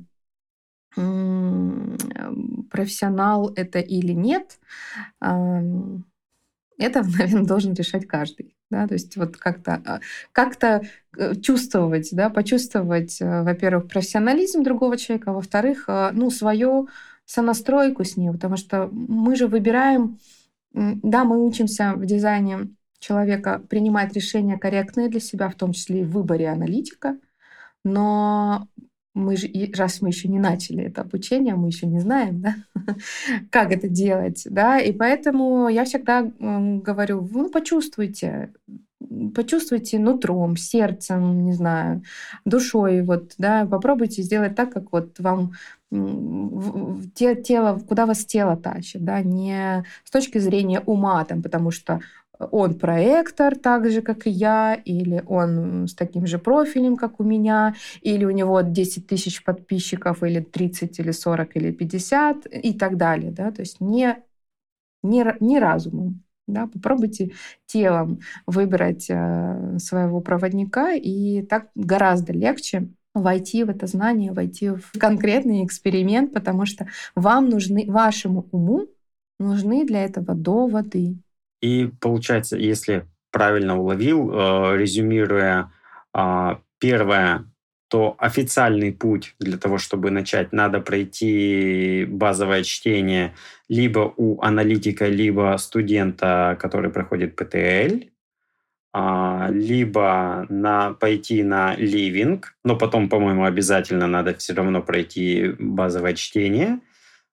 профессионал 2.71 3.53
это 3.55 3.81
или 3.81 4.13
нет, 4.13 4.59
это, 5.21 5.83
наверное, 6.79 7.45
должен 7.45 7.75
решать 7.75 8.07
каждый. 8.07 8.57
Да, 8.71 8.89
то 8.89 8.95
есть 8.95 9.15
вот 9.17 9.37
как-то 9.37 9.83
а, 9.85 10.01
как 10.33 10.57
э, 10.65 11.35
чувствовать, 11.43 12.09
да, 12.13 12.31
почувствовать, 12.31 13.19
во-первых, 13.21 13.89
профессионализм 13.89 14.63
другого 14.63 14.97
человека, 14.97 15.33
а 15.33 15.35
во-вторых, 15.35 15.87
ну, 16.13 16.31
свою 16.31 16.89
сонастройку 17.27 18.03
с 18.03 18.17
ним, 18.17 18.33
потому 18.33 18.57
что 18.57 18.89
мы 18.91 19.37
же 19.37 19.49
выбираем, 19.49 20.19
да, 20.73 21.25
мы 21.25 21.45
учимся 21.45 21.93
в 21.95 22.07
дизайне 22.07 22.75
человека 22.99 23.63
принимать 23.69 24.13
решения 24.15 24.59
корректные 24.59 25.09
для 25.09 25.21
себя, 25.21 25.49
в 25.49 25.55
том 25.55 25.73
числе 25.73 26.01
и 26.01 26.05
в 26.05 26.13
выборе 26.13 26.49
аналитика. 26.49 27.19
Но 27.85 28.69
мы 29.17 29.37
же, 29.37 29.49
раз 29.77 30.03
мы 30.03 30.09
еще 30.11 30.29
не 30.29 30.39
начали 30.39 30.85
это 30.85 31.01
обучение, 31.01 31.55
мы 31.55 31.69
еще 31.69 31.87
не 31.87 32.01
знаем, 32.01 32.43
да, 32.43 32.55
как 33.51 33.73
это 33.73 33.89
делать, 33.89 34.47
да, 34.51 34.79
и 34.79 34.93
поэтому 34.93 35.69
я 35.69 35.85
всегда 35.87 36.31
говорю, 36.39 37.27
ну, 37.33 37.49
почувствуйте, 37.49 38.53
почувствуйте 39.35 39.99
нутром, 39.99 40.57
сердцем, 40.57 41.45
не 41.45 41.55
знаю, 41.55 42.03
душой, 42.45 43.03
вот, 43.03 43.33
да, 43.39 43.65
попробуйте 43.65 44.23
сделать 44.23 44.55
так, 44.55 44.71
как 44.71 44.93
вот 44.93 45.19
вам 45.19 45.53
те, 47.15 47.37
тело, 47.37 47.79
куда 47.79 48.05
вас 48.05 48.27
тело 48.27 48.57
тащит, 48.57 49.03
да, 49.03 49.23
не 49.23 49.85
с 50.05 50.11
точки 50.11 50.37
зрения 50.39 50.81
ума, 50.81 51.25
там, 51.25 51.43
потому 51.43 51.71
что 51.71 52.01
он 52.39 52.79
проектор 52.79 53.57
так 53.57 53.91
же, 53.91 54.03
как 54.03 54.27
и 54.27 54.31
я, 54.31 54.75
или 54.75 55.23
он 55.27 55.87
с 55.89 55.95
таким 55.95 56.27
же 56.27 56.39
профилем, 56.39 56.97
как 56.97 57.21
у 57.21 57.25
меня, 57.25 57.75
или 58.03 58.25
у 58.25 58.31
него 58.31 58.61
10 58.61 59.07
тысяч 59.07 59.45
подписчиков, 59.45 60.23
или 60.23 60.41
30, 60.41 60.99
или 60.99 61.11
40, 61.11 61.57
или 61.57 61.73
50, 61.73 62.47
и 62.47 62.73
так 62.75 62.97
далее. 62.97 63.31
Да? 63.33 63.51
То 63.51 63.61
есть 63.61 63.81
не, 63.81 64.17
не, 65.03 65.25
не 65.41 65.59
разумом. 65.59 66.23
Да? 66.47 66.67
Попробуйте 66.67 67.33
телом 67.67 68.21
выбрать 68.47 69.07
э, 69.09 69.79
своего 69.79 70.21
проводника, 70.21 70.93
и 70.95 71.43
так 71.43 71.71
гораздо 71.75 72.33
легче 72.33 72.89
войти 73.15 73.65
в 73.65 73.71
это 73.71 73.87
знание, 73.87 74.33
войти 74.33 74.71
в 74.71 74.93
конкретный 74.99 75.65
эксперимент, 75.65 76.33
потому 76.33 76.67
что 76.67 76.87
вам 77.15 77.49
нужны, 77.49 77.91
вашему 77.91 78.47
уму 78.53 78.87
нужны 79.39 79.85
для 79.87 80.05
этого 80.05 80.35
доводы. 80.35 81.17
И 81.67 81.91
получается, 82.01 82.57
если 82.57 83.09
правильно 83.33 83.77
уловил, 83.77 84.31
э, 84.31 84.77
резюмируя, 84.77 85.73
э, 86.15 86.57
первое, 86.79 87.51
то 87.89 88.15
официальный 88.19 88.93
путь 88.93 89.35
для 89.41 89.59
того, 89.59 89.79
чтобы 89.79 90.11
начать, 90.11 90.53
надо 90.53 90.81
пройти 90.81 92.05
базовое 92.09 92.63
чтение 92.63 93.35
либо 93.69 94.13
у 94.17 94.41
аналитика, 94.43 95.09
либо 95.09 95.57
студента, 95.59 96.57
который 96.61 96.91
проходит 96.91 97.35
ПТЛ, 97.35 98.07
а, 98.93 99.49
либо 99.51 100.47
на, 100.49 100.93
пойти 100.95 101.43
на 101.43 101.75
ливинг, 101.77 102.57
но 102.65 102.77
потом, 102.77 103.09
по-моему, 103.09 103.45
обязательно 103.45 104.07
надо 104.07 104.35
все 104.35 104.55
равно 104.55 104.83
пройти 104.83 105.55
базовое 105.59 106.15
чтение. 106.15 106.81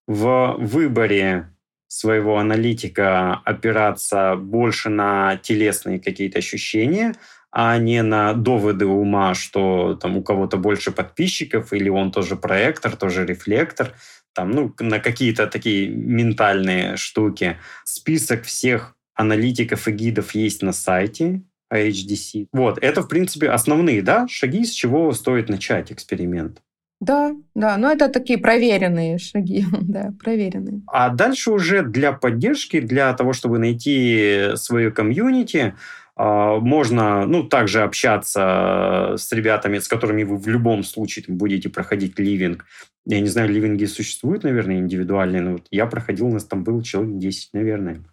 В 0.07 0.55
выборе 0.57 1.52
своего 1.93 2.39
аналитика 2.39 3.35
опираться 3.45 4.35
больше 4.35 4.89
на 4.89 5.37
телесные 5.37 5.99
какие-то 5.99 6.39
ощущения, 6.39 7.13
а 7.51 7.77
не 7.77 8.01
на 8.01 8.33
доводы 8.33 8.87
ума, 8.87 9.35
что 9.35 9.93
там 10.01 10.17
у 10.17 10.23
кого-то 10.23 10.57
больше 10.57 10.91
подписчиков, 10.91 11.71
или 11.71 11.89
он 11.89 12.11
тоже 12.11 12.35
проектор, 12.35 12.95
тоже 12.95 13.27
рефлектор, 13.27 13.93
там, 14.33 14.49
ну, 14.49 14.73
на 14.79 14.99
какие-то 14.99 15.45
такие 15.45 15.87
ментальные 15.87 16.97
штуки. 16.97 17.57
Список 17.83 18.43
всех 18.43 18.95
аналитиков 19.13 19.87
и 19.87 19.91
гидов 19.91 20.33
есть 20.33 20.63
на 20.63 20.73
сайте 20.73 21.43
HDC. 21.71 22.47
Вот, 22.51 22.79
это, 22.81 23.03
в 23.03 23.07
принципе, 23.07 23.51
основные, 23.51 24.01
да, 24.01 24.27
шаги, 24.27 24.65
с 24.65 24.71
чего 24.71 25.13
стоит 25.13 25.47
начать 25.47 25.91
эксперимент. 25.91 26.63
Да, 27.05 27.35
да, 27.55 27.77
но 27.77 27.91
это 27.91 28.07
такие 28.07 28.39
проверенные 28.39 29.17
шаги, 29.17 29.65
да, 29.81 30.13
проверенные. 30.23 30.81
А 30.87 31.09
дальше 31.09 31.51
уже 31.51 31.83
для 31.83 32.13
поддержки, 32.13 32.79
для 32.79 33.13
того, 33.13 33.33
чтобы 33.33 33.59
найти 33.59 34.51
свое 34.55 34.91
комьюнити, 34.91 35.73
А, 36.15 36.59
можно, 36.59 37.25
ну, 37.25 37.43
также 37.43 37.81
общаться 37.81 39.15
с 39.17 39.31
ребятами, 39.31 39.79
с 39.79 39.87
которыми 39.87 40.23
вы 40.23 40.37
в 40.37 40.47
любом 40.47 40.83
случае 40.83 41.25
будете 41.27 41.69
проходить 41.69 42.19
ливинг. 42.19 42.65
Я 43.05 43.19
не 43.19 43.29
знаю, 43.29 43.49
ливинги 43.49 43.85
существуют, 43.85 44.43
наверное, 44.43 44.77
индивидуальные, 44.77 45.41
но 45.41 45.51
вот 45.53 45.67
я 45.71 45.87
проходил, 45.87 46.27
у 46.27 46.31
нас 46.33 46.45
там 46.45 46.63
был 46.63 46.81
человек 46.83 47.17
10, 47.17 47.53
наверное. 47.53 48.03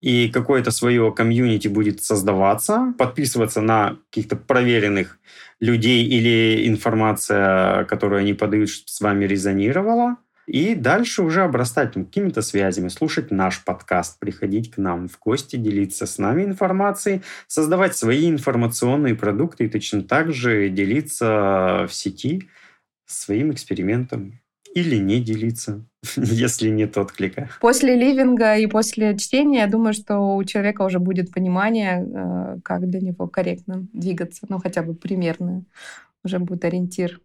И 0.00 0.28
какое-то 0.28 0.70
свое 0.70 1.12
комьюнити 1.12 1.66
будет 1.68 2.02
создаваться, 2.02 2.94
подписываться 2.98 3.60
на 3.60 3.98
каких-то 4.10 4.36
проверенных 4.36 5.18
людей 5.60 6.04
или 6.04 6.68
информация, 6.68 7.84
которую 7.84 8.20
они 8.20 8.34
подают, 8.34 8.70
чтобы 8.70 8.88
с 8.88 9.00
вами 9.00 9.24
резонировала. 9.24 10.16
И 10.46 10.74
дальше 10.74 11.22
уже 11.22 11.42
обрастать 11.42 11.92
какими-то 11.92 12.40
связями, 12.40 12.88
слушать 12.88 13.30
наш 13.30 13.62
подкаст, 13.64 14.18
приходить 14.18 14.70
к 14.70 14.78
нам 14.78 15.06
в 15.06 15.18
гости, 15.18 15.56
делиться 15.56 16.06
с 16.06 16.16
нами 16.16 16.44
информацией, 16.44 17.20
создавать 17.48 17.94
свои 17.94 18.30
информационные 18.30 19.14
продукты 19.14 19.64
и 19.64 19.68
точно 19.68 20.02
так 20.02 20.32
же 20.32 20.70
делиться 20.70 21.86
в 21.86 21.92
сети 21.92 22.48
своим 23.04 23.52
экспериментом 23.52 24.40
или 24.74 24.96
не 24.96 25.20
делиться, 25.20 25.84
если 26.16 26.68
нет 26.68 26.96
отклика. 26.96 27.48
После 27.60 27.96
ливинга 27.96 28.56
и 28.56 28.66
после 28.66 29.16
чтения, 29.16 29.60
я 29.60 29.66
думаю, 29.66 29.94
что 29.94 30.36
у 30.36 30.44
человека 30.44 30.82
уже 30.82 30.98
будет 30.98 31.32
понимание, 31.32 32.04
э, 32.04 32.60
как 32.62 32.88
для 32.88 33.00
него 33.00 33.26
корректно 33.26 33.86
двигаться, 33.92 34.46
ну 34.48 34.58
хотя 34.58 34.82
бы 34.82 34.94
примерно 34.94 35.64
уже 36.24 36.38
будет 36.38 36.64
ориентир. 36.64 37.20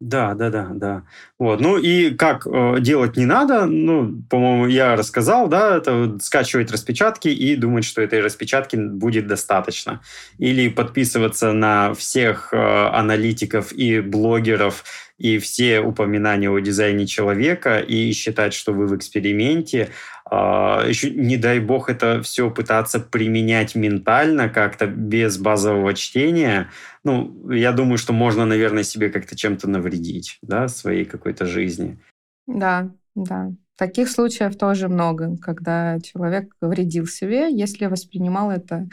Да, 0.00 0.34
да, 0.34 0.48
да, 0.48 0.68
да. 0.72 1.02
Вот. 1.40 1.60
Ну 1.60 1.76
и 1.76 2.14
как 2.14 2.46
э, 2.46 2.76
делать 2.78 3.16
не 3.16 3.26
надо, 3.26 3.66
ну, 3.66 4.22
по-моему, 4.30 4.68
я 4.68 4.94
рассказал, 4.94 5.48
да, 5.48 5.76
это 5.76 6.18
скачивать 6.22 6.70
распечатки 6.70 7.26
и 7.26 7.56
думать, 7.56 7.84
что 7.84 8.00
этой 8.00 8.20
распечатки 8.20 8.76
будет 8.76 9.26
достаточно. 9.26 10.00
Или 10.38 10.68
подписываться 10.68 11.52
на 11.52 11.94
всех 11.94 12.50
э, 12.52 12.56
аналитиков 12.56 13.72
и 13.72 14.00
блогеров 14.00 14.84
и 15.18 15.38
все 15.38 15.80
упоминания 15.80 16.48
о 16.48 16.58
дизайне 16.60 17.06
человека 17.06 17.80
и 17.80 18.12
считать, 18.12 18.54
что 18.54 18.72
вы 18.72 18.86
в 18.86 18.96
эксперименте, 18.96 19.90
а, 20.30 20.84
еще, 20.86 21.10
не 21.10 21.36
дай 21.36 21.58
бог, 21.58 21.90
это 21.90 22.22
все 22.22 22.50
пытаться 22.50 23.00
применять 23.00 23.74
ментально 23.74 24.48
как-то 24.48 24.86
без 24.86 25.38
базового 25.38 25.94
чтения. 25.94 26.70
Ну, 27.02 27.50
я 27.50 27.72
думаю, 27.72 27.98
что 27.98 28.12
можно, 28.12 28.44
наверное, 28.44 28.82
себе 28.82 29.10
как-то 29.10 29.36
чем-то 29.36 29.68
навредить, 29.68 30.38
да, 30.42 30.68
своей 30.68 31.04
какой-то 31.04 31.46
жизни. 31.46 31.98
Да, 32.46 32.90
да. 33.14 33.52
Таких 33.76 34.10
случаев 34.10 34.56
тоже 34.56 34.88
много, 34.88 35.36
когда 35.40 35.98
человек 36.00 36.52
вредил 36.60 37.06
себе, 37.06 37.48
если 37.50 37.86
воспринимал 37.86 38.50
это 38.50 38.88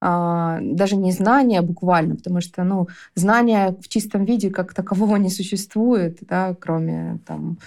даже 0.00 0.96
не 0.96 1.12
знания 1.12 1.60
буквально, 1.60 2.16
потому 2.16 2.40
что 2.40 2.64
ну, 2.64 2.88
знания 3.14 3.74
в 3.80 3.88
чистом 3.88 4.24
виде 4.24 4.50
как 4.50 4.72
такового 4.74 5.16
не 5.16 5.30
существует, 5.30 6.18
да, 6.20 6.54
кроме 6.60 7.18
там, 7.26 7.58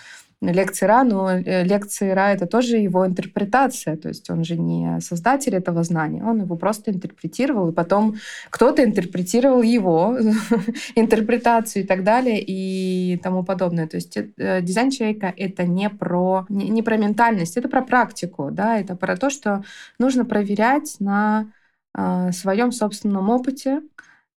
лекции 0.41 0.85
Ра, 0.87 1.03
но 1.03 1.31
э, 1.31 1.63
лекции 1.63 2.09
Ра— 2.09 2.31
это 2.33 2.47
тоже 2.47 2.77
его 2.77 3.05
интерпретация, 3.05 3.95
то 3.95 4.07
есть 4.07 4.29
он 4.29 4.43
же 4.43 4.57
не 4.57 4.99
создатель 4.99 5.55
этого 5.55 5.83
знания, 5.83 6.23
он 6.23 6.41
его 6.41 6.55
просто 6.55 6.91
интерпретировал, 6.91 7.69
и 7.69 7.73
потом 7.73 8.15
кто-то 8.49 8.83
интерпретировал 8.83 9.61
его 9.61 10.17
интерпретацию 10.95 11.83
и 11.83 11.87
так 11.87 12.03
далее, 12.03 12.43
и 12.43 13.17
тому 13.21 13.43
подобное. 13.43 13.87
То 13.87 13.97
есть 13.97 14.17
э, 14.17 14.61
дизайн 14.61 14.89
человека— 14.89 15.31
это 15.37 15.63
не 15.63 15.89
про, 15.89 16.45
не, 16.49 16.69
не 16.69 16.81
про 16.81 16.97
ментальность, 16.97 17.57
это 17.57 17.69
про 17.69 17.83
практику, 17.83 18.49
да, 18.51 18.79
это 18.79 18.95
про 18.95 19.15
то, 19.17 19.29
что 19.29 19.63
нужно 19.99 20.25
проверять 20.25 20.95
на 20.99 21.51
э, 21.97 22.31
своем 22.31 22.71
собственном 22.71 23.29
опыте, 23.29 23.81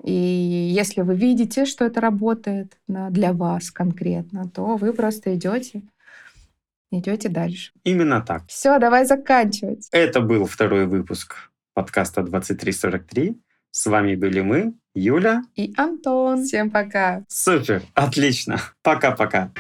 и 0.04 0.12
если 0.12 1.02
вы 1.02 1.16
видите, 1.16 1.66
что 1.66 1.86
это 1.86 2.02
работает 2.02 2.78
да, 2.88 3.10
для 3.10 3.32
вас 3.32 3.72
конкретно, 3.72 4.50
то 4.50 4.76
вы 4.76 4.94
просто 4.94 5.36
идете 5.36 5.84
идете 6.98 7.30
дальше. 7.30 7.72
Именно 7.84 8.22
так. 8.22 8.44
Все, 8.48 8.78
давай 8.80 9.06
заканчивать. 9.06 9.88
Это 9.92 10.22
был 10.22 10.46
второй 10.46 10.86
выпуск 10.86 11.52
подкаста 11.74 12.24
2343. 12.24 13.42
С 13.72 13.88
вами 13.88 14.16
были 14.16 14.42
мы, 14.42 14.74
Юля 14.94 15.42
и 15.56 15.74
Антон. 15.78 16.44
Всем 16.44 16.70
пока. 16.70 17.24
Супер, 17.28 17.82
отлично. 17.96 18.60
Пока-пока. 18.84 19.52